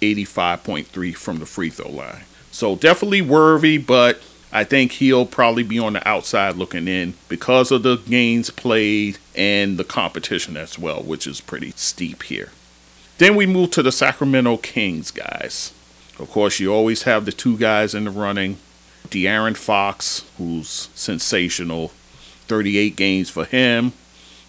85.3 0.00 1.14
from 1.14 1.38
the 1.38 1.46
free 1.46 1.70
throw 1.70 1.90
line. 1.90 2.24
So 2.50 2.76
definitely 2.76 3.22
worthy, 3.22 3.78
but 3.78 4.20
I 4.52 4.62
think 4.62 4.92
he'll 4.92 5.26
probably 5.26 5.64
be 5.64 5.78
on 5.78 5.94
the 5.94 6.08
outside 6.08 6.56
looking 6.56 6.86
in 6.86 7.14
because 7.28 7.72
of 7.72 7.82
the 7.82 7.96
games 7.96 8.50
played 8.50 9.18
and 9.34 9.78
the 9.78 9.84
competition 9.84 10.56
as 10.56 10.78
well, 10.78 11.02
which 11.02 11.26
is 11.26 11.40
pretty 11.40 11.72
steep 11.72 12.22
here. 12.22 12.50
Then 13.18 13.34
we 13.34 13.46
move 13.46 13.72
to 13.72 13.82
the 13.82 13.90
Sacramento 13.90 14.58
Kings, 14.58 15.10
guys. 15.10 15.72
Of 16.18 16.30
course, 16.30 16.60
you 16.60 16.72
always 16.72 17.02
have 17.02 17.24
the 17.24 17.32
two 17.32 17.58
guys 17.58 17.94
in 17.94 18.04
the 18.04 18.10
running. 18.10 18.58
De'Aaron 19.14 19.56
Fox, 19.56 20.24
who's 20.38 20.88
sensational, 20.94 21.88
38 22.48 22.96
games 22.96 23.30
for 23.30 23.44
him, 23.44 23.92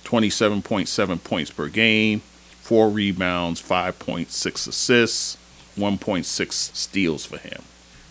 27.7 0.04 1.24
points 1.24 1.52
per 1.52 1.68
game, 1.68 2.22
4 2.62 2.90
rebounds, 2.90 3.62
5.6 3.62 4.68
assists, 4.68 5.38
1.6 5.78 6.52
steals 6.52 7.26
for 7.26 7.38
him. 7.38 7.62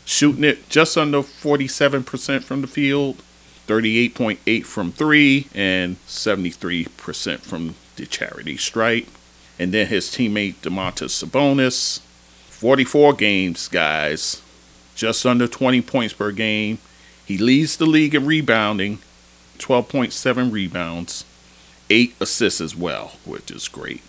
Shooting 0.04 0.44
it 0.44 0.68
just 0.68 0.96
under 0.96 1.18
47% 1.22 2.42
from 2.42 2.60
the 2.60 2.66
field, 2.66 3.22
38.8 3.66 4.64
from 4.64 4.92
3, 4.92 5.48
and 5.54 5.96
73% 6.06 7.40
from 7.40 7.74
the 7.96 8.06
charity 8.06 8.56
stripe 8.56 9.08
and 9.58 9.72
then 9.72 9.86
his 9.86 10.06
teammate 10.08 10.56
Domantas 10.56 11.24
Sabonis. 11.24 12.00
44 12.48 13.14
games, 13.14 13.68
guys, 13.68 14.40
just 14.94 15.26
under 15.26 15.46
20 15.46 15.82
points 15.82 16.14
per 16.14 16.32
game. 16.32 16.78
He 17.24 17.38
leads 17.38 17.76
the 17.76 17.86
league 17.86 18.14
in 18.14 18.26
rebounding, 18.26 18.98
12.7 19.58 20.52
rebounds, 20.52 21.24
8 21.90 22.14
assists 22.20 22.60
as 22.60 22.76
well, 22.76 23.12
which 23.24 23.50
is 23.50 23.68
great. 23.68 24.02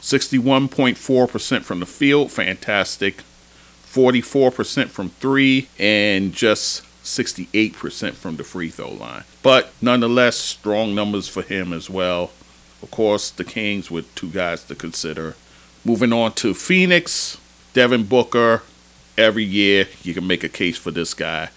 61.4% 0.00 1.62
from 1.62 1.80
the 1.80 1.86
field, 1.86 2.30
fantastic. 2.30 3.22
44% 3.86 4.88
from 4.88 5.08
3 5.08 5.68
and 5.78 6.32
just 6.32 6.84
68% 7.02 8.12
from 8.12 8.36
the 8.36 8.44
free 8.44 8.68
throw 8.68 8.90
line. 8.90 9.24
But 9.42 9.72
nonetheless, 9.80 10.36
strong 10.36 10.94
numbers 10.94 11.28
for 11.28 11.42
him 11.42 11.72
as 11.72 11.88
well. 11.88 12.30
Of 12.82 12.90
course, 12.90 13.30
the 13.30 13.44
Kings 13.44 13.90
with 13.90 14.14
two 14.14 14.28
guys 14.28 14.62
to 14.64 14.74
consider. 14.74 15.34
Moving 15.84 16.12
on 16.12 16.32
to 16.34 16.54
Phoenix, 16.54 17.38
Devin 17.72 18.04
Booker. 18.04 18.62
Every 19.18 19.42
year, 19.42 19.88
you 20.04 20.14
can 20.14 20.28
make 20.28 20.44
a 20.44 20.48
case 20.48 20.78
for 20.78 20.92
this 20.92 21.12
guy. 21.12 21.50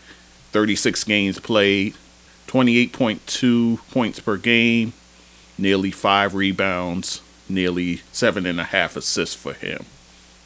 36 0.52 1.04
games 1.04 1.40
played, 1.40 1.96
28.2 2.48 3.80
points 3.92 4.20
per 4.20 4.36
game, 4.36 4.94
nearly 5.60 5.92
five 5.92 6.34
rebounds, 6.34 7.22
nearly 7.48 8.02
seven 8.12 8.48
and 8.48 8.60
a 8.60 8.64
half 8.66 8.96
assists 8.98 9.36
for 9.36 9.54
him. 9.54 9.86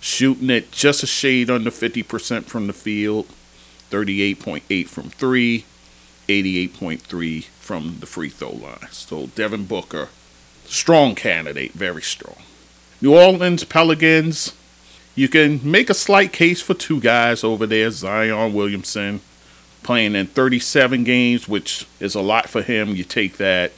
shooting 0.02 0.50
it 0.52 0.72
just 0.72 1.02
a 1.04 1.08
shade 1.08 1.50
under 1.50 1.72
50% 1.72 2.44
from 2.44 2.68
the 2.68 2.74
field, 2.74 3.28
38.8 3.90 4.88
from 4.88 5.10
three, 5.10 5.66
88.3 6.28 7.46
from 7.46 7.98
the 8.02 8.06
free 8.06 8.30
throw 8.30 8.52
line. 8.52 8.88
So 8.92 9.28
Devin 9.28 9.66
Booker, 9.66 10.10
strong 10.66 11.16
candidate, 11.16 11.72
very 11.72 12.02
strong. 12.04 12.38
New 13.02 13.16
Orleans 13.16 13.64
Pelicans, 13.64 14.54
you 15.16 15.30
can 15.30 15.60
make 15.64 15.90
a 15.90 15.94
slight 15.94 16.34
case 16.34 16.62
for 16.62 16.74
two 16.74 17.00
guys 17.00 17.44
over 17.44 17.66
there 17.66 17.90
Zion 17.90 18.54
Williamson, 18.54 19.22
playing 19.82 20.16
in 20.16 20.28
37 20.28 21.04
games, 21.06 21.48
which 21.48 21.88
is 22.00 22.16
a 22.16 22.22
lot 22.22 22.50
for 22.50 22.62
him. 22.62 22.96
You 22.96 23.04
take 23.04 23.38
that. 23.38 23.72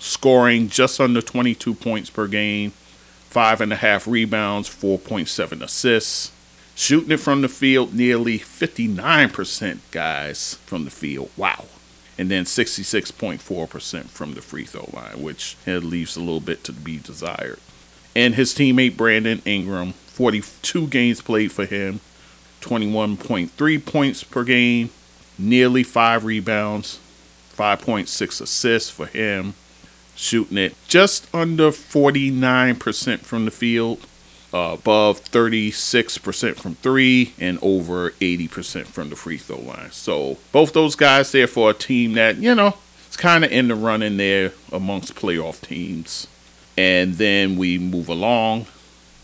Scoring 0.00 0.68
just 0.68 1.00
under 1.00 1.22
22 1.22 1.74
points 1.74 2.10
per 2.10 2.26
game, 2.26 2.72
five 3.30 3.60
and 3.60 3.72
a 3.72 3.76
half 3.76 4.08
rebounds, 4.08 4.68
4.7 4.68 5.62
assists. 5.62 6.32
Shooting 6.74 7.12
it 7.12 7.20
from 7.20 7.42
the 7.42 7.48
field, 7.48 7.94
nearly 7.94 8.38
59% 8.38 9.78
guys 9.92 10.54
from 10.66 10.84
the 10.84 10.90
field. 10.90 11.30
Wow. 11.36 11.66
And 12.18 12.30
then 12.30 12.44
66.4% 12.44 14.04
from 14.06 14.34
the 14.34 14.42
free 14.42 14.64
throw 14.64 14.88
line, 14.92 15.22
which 15.22 15.56
leaves 15.66 16.16
a 16.16 16.20
little 16.20 16.40
bit 16.40 16.64
to 16.64 16.72
be 16.72 16.98
desired. 16.98 17.60
And 18.16 18.34
his 18.34 18.52
teammate 18.54 18.96
Brandon 18.96 19.40
Ingram, 19.44 19.94
42 20.12 20.88
games 20.88 21.22
played 21.22 21.50
for 21.52 21.64
him, 21.64 22.00
21.3 22.60 23.84
points 23.86 24.22
per 24.22 24.44
game, 24.44 24.90
nearly 25.38 25.82
five 25.82 26.24
rebounds, 26.24 27.00
5.6 27.56 28.40
assists 28.40 28.90
for 28.90 29.06
him, 29.06 29.54
shooting 30.14 30.58
it 30.58 30.74
just 30.86 31.26
under 31.34 31.70
49% 31.70 33.20
from 33.20 33.46
the 33.46 33.50
field, 33.50 34.06
uh, 34.52 34.76
above 34.78 35.24
36% 35.24 36.56
from 36.56 36.74
three, 36.76 37.32
and 37.38 37.58
over 37.62 38.10
80% 38.12 38.86
from 38.86 39.08
the 39.08 39.16
free 39.16 39.38
throw 39.38 39.60
line. 39.60 39.90
So 39.92 40.36
both 40.52 40.74
those 40.74 40.94
guys 40.94 41.32
there 41.32 41.46
for 41.46 41.70
a 41.70 41.74
team 41.74 42.12
that, 42.12 42.36
you 42.36 42.54
know, 42.54 42.76
it's 43.06 43.16
kind 43.16 43.44
of 43.44 43.52
in 43.52 43.68
the 43.68 43.74
running 43.74 44.18
there 44.18 44.52
amongst 44.70 45.14
playoff 45.14 45.60
teams. 45.60 46.26
And 46.76 47.14
then 47.14 47.56
we 47.56 47.78
move 47.78 48.08
along. 48.08 48.66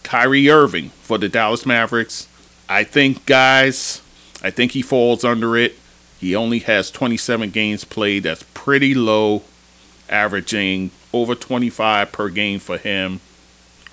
Kyrie 0.09 0.49
Irving 0.49 0.89
for 1.03 1.19
the 1.19 1.29
Dallas 1.29 1.67
Mavericks. 1.67 2.29
I 2.67 2.83
think, 2.83 3.27
guys, 3.27 4.01
I 4.43 4.49
think 4.49 4.73
he 4.73 4.81
falls 4.81 5.23
under 5.23 5.55
it. 5.55 5.77
He 6.19 6.35
only 6.35 6.61
has 6.61 6.91
27 6.91 7.51
games 7.51 7.85
played. 7.85 8.23
That's 8.23 8.43
pretty 8.55 8.95
low, 8.95 9.43
averaging 10.09 10.93
over 11.13 11.35
25 11.35 12.11
per 12.11 12.31
game 12.31 12.59
for 12.59 12.79
him. 12.79 13.21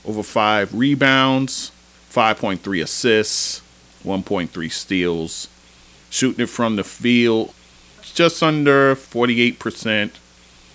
Over 0.06 0.24
5 0.24 0.74
rebounds, 0.74 1.74
5.3 2.10 2.82
assists, 2.82 3.62
1.3 4.06 4.72
steals. 4.72 5.50
Shooting 6.10 6.46
it 6.46 6.50
from 6.50 6.78
the 6.78 6.86
field, 6.86 7.54
just 8.02 8.42
under 8.42 8.96
48%, 8.96 10.12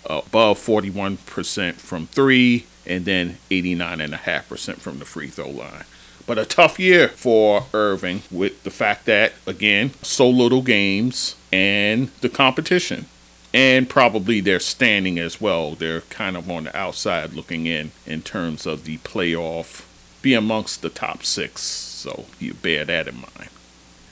above 0.05 0.59
41% 0.59 1.75
from 1.77 2.09
3, 2.09 2.67
and 2.87 3.05
then 3.05 3.39
89.5% 3.51 4.77
from 4.77 4.99
the 4.99 5.05
free 5.05 5.29
throw 5.29 5.51
line. 5.51 5.85
But 6.27 6.39
a 6.39 6.45
tough 6.45 6.79
year 6.79 7.09
for 7.09 7.67
Irving 7.75 8.23
with 8.31 8.63
the 8.63 8.71
fact 8.71 9.07
that, 9.07 9.33
again, 9.47 9.93
so 10.03 10.29
little 10.29 10.63
games 10.63 11.35
and 11.53 12.09
the 12.21 12.29
competition. 12.29 13.07
And 13.53 13.89
probably 13.89 14.41
their 14.41 14.61
standing 14.61 15.19
as 15.19 15.41
well. 15.41 15.75
They're 15.75 16.03
kind 16.03 16.37
of 16.37 16.49
on 16.49 16.65
the 16.65 16.77
outside 16.77 17.33
looking 17.33 17.67
in 17.67 17.91
in 18.07 18.23
terms 18.23 18.65
of 18.65 18.85
the 18.85 18.99
playoff, 18.99 19.85
be 20.23 20.35
amongst 20.35 20.83
the 20.83 20.89
top 20.89 21.25
six. 21.25 21.63
So 21.63 22.27
you 22.39 22.55
bear 22.55 22.85
that 22.85 23.09
in 23.09 23.17
mind. 23.17 23.51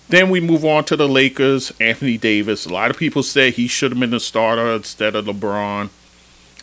Then 0.09 0.31
we 0.31 0.41
move 0.41 0.65
on 0.65 0.85
to 0.87 0.97
the 0.97 1.09
Lakers. 1.09 1.73
Anthony 1.81 2.17
Davis. 2.17 2.67
A 2.67 2.73
lot 2.73 2.91
of 2.91 2.97
people 2.97 3.23
say 3.23 3.51
he 3.51 3.69
should 3.69 3.93
have 3.93 4.01
been 4.01 4.11
the 4.11 4.19
starter 4.19 4.73
instead 4.73 5.15
of 5.15 5.27
LeBron. 5.27 5.91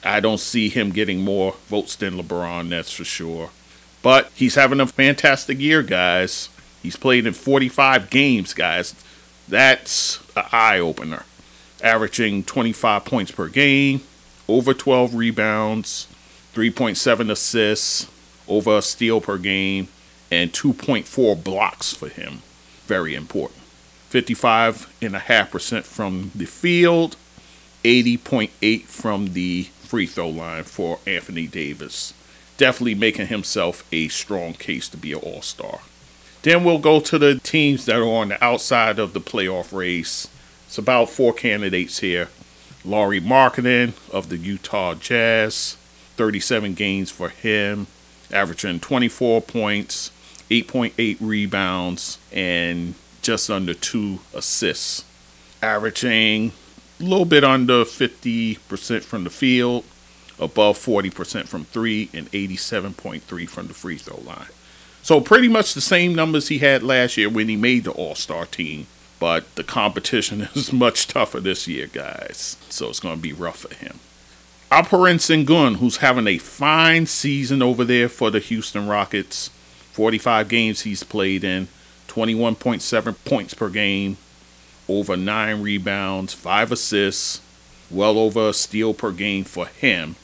I 0.05 0.19
don't 0.19 0.39
see 0.39 0.69
him 0.69 0.91
getting 0.91 1.23
more 1.23 1.55
votes 1.67 1.95
than 1.95 2.17
LeBron, 2.17 2.69
that's 2.69 2.93
for 2.93 3.03
sure. 3.03 3.49
But 4.03 4.31
he's 4.35 4.55
having 4.55 4.79
a 4.79 4.85
fantastic 4.85 5.59
year, 5.59 5.81
guys. 5.81 6.49
He's 6.83 6.95
played 6.95 7.25
in 7.25 7.33
45 7.33 8.11
games, 8.11 8.53
guys. 8.53 8.93
That's 9.47 10.19
an 10.35 10.45
eye 10.51 10.77
opener. 10.79 11.23
Averaging 11.83 12.43
25 12.43 13.03
points 13.03 13.31
per 13.31 13.47
game, 13.47 14.01
over 14.47 14.75
12 14.75 15.15
rebounds, 15.15 16.07
3.7 16.53 17.31
assists, 17.31 18.07
over 18.47 18.77
a 18.77 18.81
steal 18.83 19.19
per 19.19 19.39
game, 19.39 19.87
and 20.31 20.53
2.4 20.53 21.43
blocks 21.43 21.93
for 21.93 22.09
him. 22.09 22.43
Very 22.85 23.15
important. 23.15 23.61
55.5% 24.11 25.83
from 25.83 26.31
the 26.35 26.45
field, 26.45 27.17
80.8 27.83 28.83
from 28.83 29.33
the 29.33 29.67
free 29.85 30.05
throw 30.05 30.29
line 30.29 30.63
for 30.63 30.99
Anthony 31.07 31.47
Davis 31.47 32.13
definitely 32.57 32.95
making 32.95 33.27
himself 33.27 33.85
a 33.91 34.07
strong 34.07 34.53
case 34.53 34.87
to 34.89 34.97
be 34.97 35.13
an 35.13 35.19
all 35.19 35.41
star. 35.41 35.79
Then 36.43 36.63
we'll 36.63 36.79
go 36.79 36.99
to 36.99 37.17
the 37.17 37.39
teams 37.39 37.85
that 37.85 37.97
are 37.97 38.03
on 38.03 38.29
the 38.29 38.43
outside 38.43 38.99
of 38.99 39.13
the 39.13 39.21
playoff 39.21 39.73
race. 39.75 40.27
It's 40.67 40.77
about 40.77 41.09
four 41.09 41.33
candidates 41.33 41.99
here. 41.99 42.29
Lauri 42.83 43.19
Markkanen 43.19 43.93
of 44.13 44.29
the 44.29 44.37
Utah 44.37 44.93
Jazz, 44.93 45.75
37 46.17 46.75
games 46.75 47.09
for 47.09 47.29
him, 47.29 47.87
averaging 48.31 48.79
24 48.79 49.41
points, 49.41 50.11
8.8 50.51 51.17
rebounds, 51.19 52.19
and 52.31 52.93
just 53.23 53.49
under 53.49 53.73
two 53.73 54.19
assists. 54.35 55.03
Averaging 55.63 56.51
a 56.99 57.03
little 57.03 57.25
bit 57.25 57.43
under 57.43 57.83
50% 57.83 59.03
from 59.03 59.23
the 59.23 59.29
field, 59.29 59.83
above 60.39 60.77
40% 60.77 61.47
from 61.47 61.65
three, 61.65 62.09
and 62.13 62.31
87.3 62.31 63.49
from 63.49 63.67
the 63.67 63.73
free 63.73 63.97
throw 63.97 64.19
line. 64.21 64.47
So 65.01 65.21
pretty 65.21 65.47
much 65.47 65.73
the 65.73 65.81
same 65.81 66.15
numbers 66.15 66.47
he 66.47 66.59
had 66.59 66.81
last 66.81 67.15
year 67.15 67.29
when 67.29 67.47
he 67.47 67.55
made 67.55 67.83
the 67.83 67.91
All 67.91 68.15
Star 68.15 68.45
team. 68.45 68.87
But 69.19 69.55
the 69.55 69.63
competition 69.63 70.41
is 70.55 70.73
much 70.73 71.07
tougher 71.07 71.39
this 71.39 71.67
year, 71.67 71.87
guys. 71.87 72.57
So 72.69 72.89
it's 72.89 72.99
going 72.99 73.15
to 73.17 73.21
be 73.21 73.33
rough 73.33 73.59
for 73.59 73.73
him. 73.75 73.99
Alperen 74.71 75.19
Sengun, 75.19 75.77
who's 75.77 75.97
having 75.97 76.27
a 76.27 76.37
fine 76.39 77.05
season 77.05 77.61
over 77.61 77.85
there 77.85 78.09
for 78.09 78.31
the 78.31 78.39
Houston 78.39 78.87
Rockets. 78.87 79.49
45 79.93 80.49
games 80.49 80.81
he's 80.81 81.03
played 81.03 81.43
in, 81.43 81.69
21.7 82.07 83.15
points 83.23 83.53
per 83.53 83.69
game, 83.69 84.17
over 84.87 85.17
9 85.17 85.61
rebounds, 85.61 86.33
5 86.33 86.71
assists, 86.71 87.41
well 87.89 88.17
over 88.17 88.49
a 88.49 88.53
steal 88.53 88.93
per 88.93 89.11
game 89.11 89.43
for 89.43 89.67
him 89.67 90.15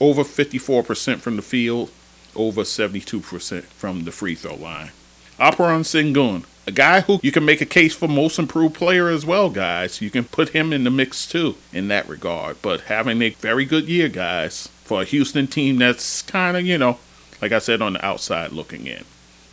over 0.00 0.22
54% 0.22 1.18
from 1.20 1.36
the 1.36 1.42
field, 1.42 1.90
over 2.34 2.62
72% 2.62 3.62
from 3.64 4.04
the 4.04 4.12
free 4.12 4.34
throw 4.34 4.54
line. 4.54 4.90
Alperen 5.38 5.82
Sengun, 5.82 6.44
a 6.66 6.72
guy 6.72 7.00
who 7.00 7.18
you 7.22 7.32
can 7.32 7.44
make 7.44 7.60
a 7.60 7.66
case 7.66 7.94
for 7.94 8.08
most 8.08 8.38
improved 8.38 8.74
player 8.74 9.08
as 9.08 9.26
well, 9.26 9.50
guys. 9.50 10.00
You 10.00 10.10
can 10.10 10.24
put 10.24 10.50
him 10.50 10.72
in 10.72 10.84
the 10.84 10.90
mix 10.90 11.26
too 11.26 11.56
in 11.72 11.88
that 11.88 12.08
regard. 12.08 12.60
But 12.62 12.82
having 12.82 13.20
a 13.22 13.30
very 13.30 13.64
good 13.64 13.88
year, 13.88 14.08
guys, 14.08 14.68
for 14.84 15.02
a 15.02 15.04
Houston 15.04 15.46
team 15.46 15.78
that's 15.78 16.22
kind 16.22 16.56
of, 16.56 16.64
you 16.64 16.78
know, 16.78 16.98
like 17.40 17.52
I 17.52 17.58
said, 17.58 17.82
on 17.82 17.94
the 17.94 18.04
outside 18.04 18.52
looking 18.52 18.86
in. 18.86 19.04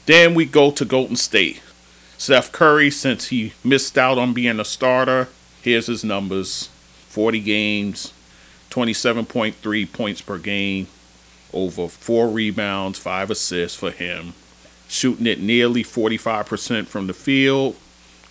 Then 0.05 0.33
we 0.33 0.45
go 0.45 0.71
to 0.71 0.85
Golden 0.85 1.15
State. 1.15 1.61
Steph 2.21 2.51
Curry, 2.51 2.91
since 2.91 3.29
he 3.29 3.53
missed 3.63 3.97
out 3.97 4.19
on 4.19 4.31
being 4.31 4.59
a 4.59 4.63
starter, 4.63 5.27
here's 5.63 5.87
his 5.87 6.03
numbers 6.03 6.69
40 7.07 7.39
games, 7.39 8.13
27.3 8.69 9.91
points 9.91 10.21
per 10.21 10.37
game, 10.37 10.85
over 11.51 11.87
four 11.87 12.27
rebounds, 12.27 12.99
five 12.99 13.31
assists 13.31 13.75
for 13.75 13.89
him, 13.89 14.33
shooting 14.87 15.25
it 15.25 15.39
nearly 15.39 15.83
45% 15.83 16.85
from 16.85 17.07
the 17.07 17.15
field, 17.15 17.75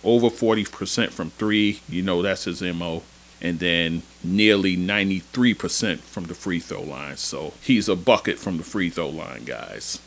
over 0.05 0.27
40% 0.27 1.09
from 1.09 1.31
three. 1.31 1.81
You 1.89 2.01
know 2.01 2.21
that's 2.21 2.45
his 2.45 2.61
MO. 2.61 3.03
And 3.41 3.59
then 3.59 4.03
nearly 4.23 4.77
93% 4.77 5.99
from 5.99 6.27
the 6.27 6.33
free 6.33 6.61
throw 6.61 6.81
line. 6.81 7.17
So 7.17 7.55
he's 7.61 7.89
a 7.89 7.97
bucket 7.97 8.39
from 8.39 8.55
the 8.55 8.63
free 8.63 8.89
throw 8.89 9.09
line, 9.09 9.43
guys. 9.43 9.99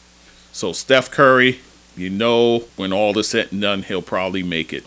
So 0.52 0.72
Steph 0.72 1.10
Curry, 1.10 1.58
you 1.96 2.10
know, 2.10 2.64
when 2.76 2.92
all 2.92 3.18
is 3.18 3.28
said 3.28 3.52
and 3.52 3.60
done, 3.60 3.82
he'll 3.82 4.02
probably 4.02 4.42
make 4.42 4.72
it. 4.72 4.84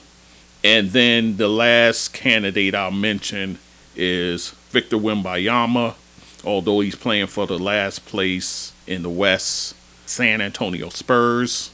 And 0.63 0.89
then 0.89 1.37
the 1.37 1.47
last 1.47 2.13
candidate 2.13 2.75
I'll 2.75 2.91
mention 2.91 3.59
is 3.95 4.49
Victor 4.69 4.97
Wembanyama, 4.97 5.95
although 6.43 6.81
he's 6.81 6.95
playing 6.95 7.27
for 7.27 7.47
the 7.47 7.57
last 7.57 8.05
place 8.05 8.73
in 8.85 9.03
the 9.03 9.09
West, 9.09 9.75
San 10.05 10.41
Antonio 10.41 10.89
Spurs. 10.89 11.71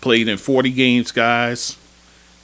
Played 0.00 0.28
in 0.28 0.36
40 0.36 0.70
games, 0.70 1.12
guys, 1.12 1.76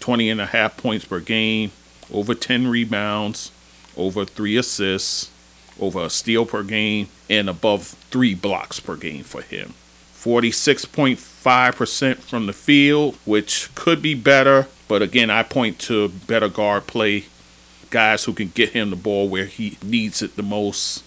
20 0.00 0.30
and 0.30 0.40
a 0.40 0.46
half 0.46 0.76
points 0.76 1.04
per 1.04 1.20
game, 1.20 1.72
over 2.12 2.34
10 2.34 2.68
rebounds, 2.68 3.52
over 3.96 4.24
3 4.24 4.56
assists, 4.56 5.30
over 5.78 6.04
a 6.04 6.10
steal 6.10 6.46
per 6.46 6.62
game, 6.62 7.08
and 7.28 7.50
above 7.50 7.88
3 8.10 8.34
blocks 8.34 8.80
per 8.80 8.96
game 8.96 9.24
for 9.24 9.42
him. 9.42 9.74
46.5% 10.22 12.16
from 12.18 12.46
the 12.46 12.52
field, 12.52 13.16
which 13.24 13.74
could 13.74 14.02
be 14.02 14.14
better. 14.14 14.66
But 14.86 15.00
again, 15.00 15.30
I 15.30 15.42
point 15.42 15.78
to 15.80 16.08
better 16.08 16.48
guard 16.48 16.86
play, 16.86 17.24
guys 17.88 18.24
who 18.24 18.34
can 18.34 18.48
get 18.48 18.70
him 18.70 18.90
the 18.90 18.96
ball 18.96 19.28
where 19.28 19.46
he 19.46 19.78
needs 19.82 20.20
it 20.20 20.36
the 20.36 20.42
most. 20.42 21.04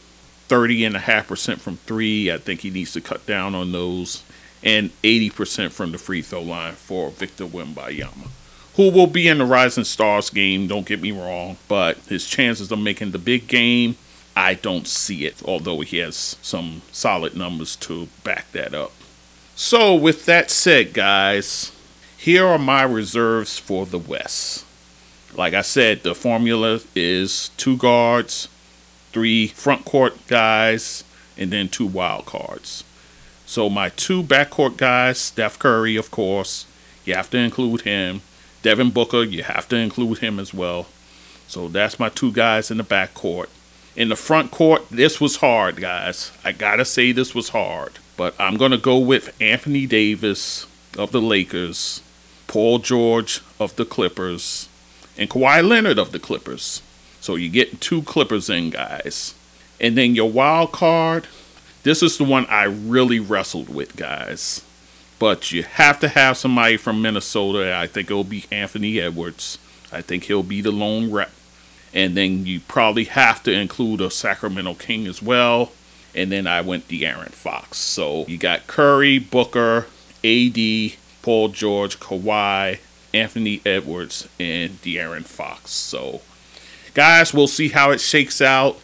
30.5% 0.50 1.60
from 1.60 1.78
three. 1.78 2.32
I 2.32 2.38
think 2.38 2.62
he 2.62 2.70
needs 2.70 2.94
to 2.94 3.02
cut 3.02 3.26
down 3.26 3.56
on 3.56 3.72
those. 3.72 4.24
And 4.64 4.90
80% 5.04 5.72
from 5.72 5.92
the 5.92 5.98
free 5.98 6.22
throw 6.22 6.42
line 6.42 6.74
for 6.74 7.12
Victor 7.12 7.46
Wembanyama, 7.46 8.30
who 8.76 8.90
will 8.92 9.08
be 9.08 9.28
in 9.28 9.40
the 9.40 9.46
Rising 9.46 9.84
Stars 9.84 10.30
game, 10.30 10.68
don't 10.68 10.86
get 10.88 11.02
me 11.02 11.12
wrong. 11.12 11.58
But 11.68 11.98
his 12.08 12.28
chances 12.28 12.72
of 12.72 12.80
making 12.80 13.12
the 13.12 13.20
big 13.20 13.48
game, 13.48 13.96
I 14.36 14.56
don't 14.56 14.88
see 14.88 15.26
it, 15.26 15.44
although 15.44 15.82
he 15.82 15.98
has 15.98 16.38
some 16.42 16.82
solid 16.92 17.36
numbers 17.36 17.76
to 17.78 18.08
back 18.24 18.52
that 18.54 18.74
up. 18.74 18.92
So, 19.56 19.94
with 19.94 20.26
that 20.26 20.50
said, 20.50 20.94
guys, 20.94 21.72
here 22.18 22.44
are 22.48 22.58
my 22.58 22.82
reserves 22.82 23.60
for 23.60 23.86
the 23.86 24.00
West. 24.00 24.66
Like 25.36 25.54
I 25.54 25.62
said, 25.62 26.02
the 26.02 26.16
formula 26.16 26.80
is 26.96 27.50
two 27.56 27.78
guards, 27.78 28.48
three 29.12 29.48
front 29.48 29.86
court 29.86 30.16
guys, 30.28 31.04
and 31.38 31.52
then 31.52 31.70
two 31.70 31.86
wild 31.86 32.26
cards. 32.26 32.84
So, 33.46 33.70
my 33.70 33.90
two 33.90 34.24
backcourt 34.24 34.78
guys, 34.78 35.20
Steph 35.20 35.60
Curry, 35.60 35.98
of 35.98 36.10
course, 36.10 36.66
you 37.06 37.14
have 37.14 37.30
to 37.30 37.38
include 37.38 37.82
him. 37.82 38.22
Devin 38.64 38.90
Booker, 38.90 39.22
you 39.22 39.44
have 39.44 39.70
to 39.70 39.76
include 39.76 40.18
him 40.18 40.40
as 40.40 40.52
well. 40.52 40.88
So, 41.48 41.68
that's 41.68 42.00
my 42.00 42.10
two 42.10 42.32
guys 42.32 42.72
in 42.72 42.78
the 42.78 42.84
backcourt. 42.84 43.50
In 43.96 44.10
the 44.10 44.16
front 44.16 44.50
court, 44.50 44.90
this 44.90 45.22
was 45.22 45.38
hard, 45.38 45.76
guys. 45.76 46.32
I 46.44 46.54
gotta 46.54 46.86
say, 46.86 47.12
this 47.12 47.36
was 47.36 47.50
hard. 47.50 48.00
But 48.16 48.36
I'm 48.40 48.58
going 48.58 48.72
to 48.72 48.78
go 48.78 48.98
with 48.98 49.36
Anthony 49.42 49.86
Davis 49.86 50.68
of 50.98 51.12
the 51.12 51.22
Lakers, 51.22 52.02
Paul 52.48 52.80
George 52.80 53.42
of 53.60 53.76
the 53.76 53.86
Clippers, 53.86 54.70
and 55.18 55.30
Kawhi 55.30 55.68
Leonard 55.68 55.98
of 55.98 56.12
the 56.12 56.20
Clippers. 56.20 56.82
So 57.20 57.36
you 57.36 57.50
get 57.50 57.82
two 57.82 58.04
Clippers 58.04 58.50
in, 58.50 58.70
guys. 58.70 59.34
And 59.80 59.98
then 59.98 60.16
your 60.16 60.30
wild 60.30 60.72
card, 60.72 61.28
this 61.84 62.04
is 62.04 62.18
the 62.18 62.24
one 62.24 62.46
I 62.46 62.64
really 62.64 63.20
wrestled 63.20 63.70
with, 63.70 63.96
guys. 63.96 64.64
But 65.20 65.52
you 65.52 65.64
have 65.64 66.00
to 66.02 66.10
have 66.10 66.38
somebody 66.38 66.78
from 66.78 67.02
Minnesota. 67.02 67.76
I 67.76 67.88
think 67.88 68.12
it'll 68.12 68.24
be 68.24 68.46
Anthony 68.52 69.00
Edwards. 69.00 69.58
I 69.92 70.02
think 70.02 70.26
he'll 70.26 70.44
be 70.44 70.62
the 70.62 70.72
lone 70.72 71.12
rep. 71.12 71.32
And 71.94 72.18
then 72.18 72.46
you 72.46 72.60
probably 72.60 73.06
have 73.06 73.42
to 73.44 73.52
include 73.52 74.02
a 74.02 74.10
Sacramento 74.12 74.74
King 74.76 75.08
as 75.08 75.22
well 75.22 75.72
and 76.16 76.32
then 76.32 76.48
I 76.48 76.62
went 76.62 76.88
De'Aaron 76.88 77.32
Fox. 77.32 77.78
So 77.78 78.26
you 78.28 78.38
got 78.38 78.68
Curry, 78.68 79.20
Booker, 79.20 79.88
AD, 80.24 80.94
Paul 81.22 81.50
George, 81.50 82.00
Kawhi, 82.00 82.80
Anthony 83.14 83.62
Edwards, 83.66 84.28
and 84.40 84.82
De'Aaron 84.82 85.26
Fox. 85.26 85.72
So, 85.72 86.22
guys, 86.94 87.34
we'll 87.34 87.48
see 87.48 87.70
how 87.70 87.92
it 87.92 88.02
shakes 88.02 88.42
out. 88.42 88.80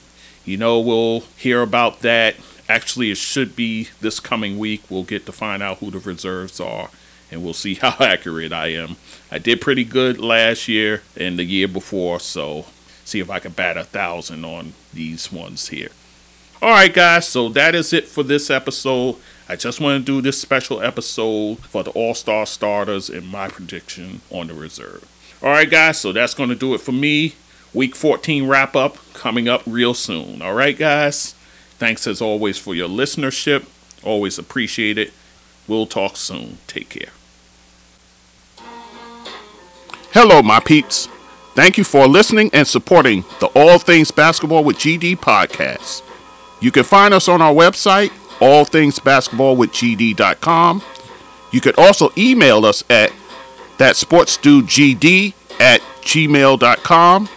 You 0.46 0.58
know, 0.58 0.80
we'll 0.80 1.22
hear 1.38 1.62
about 1.62 2.02
that. 2.02 2.36
Actually, 2.68 3.12
it 3.12 3.18
should 3.18 3.56
be 3.56 3.90
this 4.00 4.20
coming 4.20 4.60
week. 4.60 4.84
We'll 4.90 5.04
get 5.04 5.26
to 5.26 5.32
find 5.32 5.64
out 5.64 5.80
who 5.80 5.92
the 5.92 6.00
reserves 6.00 6.60
are, 6.60 6.90
and 7.32 7.44
we'll 7.44 7.54
see 7.54 7.74
how 7.82 7.96
accurate 8.00 8.54
I 8.54 8.68
am. 8.68 8.98
I 9.32 9.38
did 9.40 9.62
pretty 9.62 9.84
good 9.84 10.20
last 10.20 10.68
year 10.68 11.04
and 11.18 11.38
the 11.38 11.44
year 11.44 11.68
before, 11.68 12.20
so 12.20 12.66
see 13.06 13.20
if 13.20 13.30
I 13.30 13.40
can 13.40 13.52
bat 13.52 13.78
a 13.78 13.84
thousand 13.84 14.46
on 14.46 14.74
these 14.94 15.32
ones 15.32 15.70
here. 15.70 15.90
All 16.62 16.72
right, 16.72 16.94
guys, 16.94 17.26
so 17.26 17.48
that 17.50 17.74
is 17.74 17.94
it 17.94 18.06
for 18.06 18.22
this 18.22 18.50
episode. 18.50 19.16
I 19.48 19.56
just 19.56 19.80
want 19.80 20.06
to 20.06 20.06
do 20.06 20.22
this 20.22 20.42
special 20.42 20.82
episode 20.82 21.60
for 21.60 21.84
the 21.84 21.92
All 21.92 22.14
Star 22.14 22.46
starters 22.46 23.10
and 23.10 23.26
my 23.30 23.48
prediction 23.48 24.20
on 24.30 24.48
the 24.48 24.54
reserve. 24.54 25.08
All 25.42 25.52
right, 25.52 25.70
guys, 25.70 26.00
so 26.00 26.12
that's 26.12 26.34
going 26.34 26.50
to 26.50 26.56
do 26.56 26.74
it 26.74 26.82
for 26.82 26.92
me. 26.92 27.36
Week 27.74 27.96
14 27.96 28.46
wrap 28.46 28.76
up 28.76 28.98
coming 29.14 29.48
up 29.48 29.62
real 29.66 29.94
soon. 29.94 30.42
All 30.42 30.54
right, 30.54 30.78
guys, 30.78 31.34
thanks 31.78 32.06
as 32.06 32.22
always 32.22 32.58
for 32.58 32.76
your 32.76 32.90
listenership. 32.90 33.66
Always 34.04 34.38
appreciate 34.38 34.98
it. 34.98 35.14
We'll 35.66 35.86
talk 35.86 36.18
soon. 36.18 36.58
Take 36.68 36.90
care. 36.90 37.14
Hello, 40.12 40.42
my 40.42 40.60
peeps. 40.60 41.08
Thank 41.56 41.78
you 41.78 41.86
for 41.86 42.06
listening 42.06 42.50
and 42.52 42.68
supporting 42.68 43.24
the 43.40 43.48
All 43.56 43.80
Things 43.80 44.12
Basketball 44.12 44.66
with 44.66 44.76
GD 44.76 45.18
podcast. 45.20 46.02
You 46.60 46.72
can 46.72 46.84
find 46.84 47.14
us 47.14 47.30
on 47.30 47.42
our 47.42 47.54
website, 47.54 48.10
allthingsbasketballwithgd.com. 48.40 50.84
You 51.52 51.62
can 51.62 51.74
also 51.78 52.12
email 52.18 52.66
us 52.66 52.84
at 52.90 53.12
thatsportsdudegd 53.78 55.34
at 55.60 55.82
gmail.com. 56.02 57.30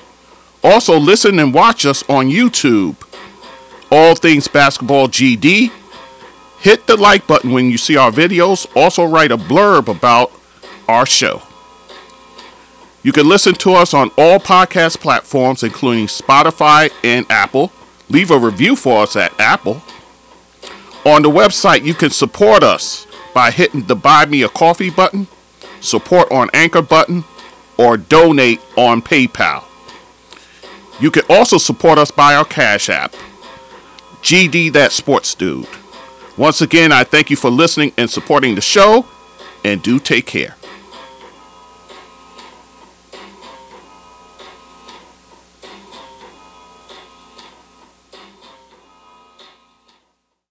Also, 0.65 0.99
listen 0.99 1.39
and 1.39 1.53
watch 1.53 1.85
us 1.87 2.03
on 2.09 2.29
YouTube, 2.29 2.97
All 3.91 4.15
Things 4.15 4.49
Basketball 4.49 5.09
GD. 5.09 5.71
Hit 6.61 6.87
the 6.87 6.97
like 6.97 7.27
button 7.27 7.51
when 7.51 7.71
you 7.71 7.79
see 7.79 7.97
our 7.97 8.13
videos. 8.13 8.69
Also, 8.77 9.05
write 9.05 9.33
a 9.33 9.37
blurb 9.37 9.89
about 9.89 10.31
our 10.89 11.05
show. 11.05 11.43
You 13.03 13.11
can 13.11 13.29
listen 13.29 13.55
to 13.55 13.75
us 13.75 13.95
on 13.95 14.13
all 14.17 14.39
podcast 14.39 15.01
platforms, 15.01 15.65
including 15.65 16.07
Spotify 16.07 16.93
and 17.03 17.27
Apple 17.29 17.73
leave 18.12 18.31
a 18.31 18.38
review 18.38 18.77
for 18.77 19.03
us 19.03 19.16
at 19.16 19.33
Apple. 19.40 19.83
On 21.05 21.22
the 21.22 21.31
website, 21.31 21.85
you 21.85 21.94
can 21.94 22.11
support 22.11 22.62
us 22.62 23.07
by 23.35 23.51
hitting 23.51 23.83
the 23.87 23.96
Buy 23.96 24.27
Me 24.27 24.42
a 24.42 24.48
Coffee 24.48 24.90
button, 24.90 25.27
support 25.81 26.31
on 26.31 26.51
Anchor 26.53 26.83
button, 26.83 27.25
or 27.79 27.96
donate 27.96 28.61
on 28.77 29.03
PayPal. 29.03 29.64
You 31.01 31.11
can 31.11 31.25
also 31.29 31.59
support 31.59 31.98
us 31.98 32.11
by 32.11 32.35
our 32.35 32.44
Cash 32.44 32.88
App, 32.88 33.14
GD 34.22 34.72
That 34.72 34.92
Sports 34.92 35.35
Dude. 35.35 35.66
Once 36.37 36.61
again, 36.61 36.92
I 36.92 37.03
thank 37.05 37.31
you 37.31 37.37
for 37.37 37.51
listening 37.51 37.92
and 37.96 38.09
supporting 38.09 38.55
the 38.55 38.61
show, 38.61 39.07
and 39.64 39.83
do 39.83 39.98
take 39.98 40.27
care. 40.27 40.55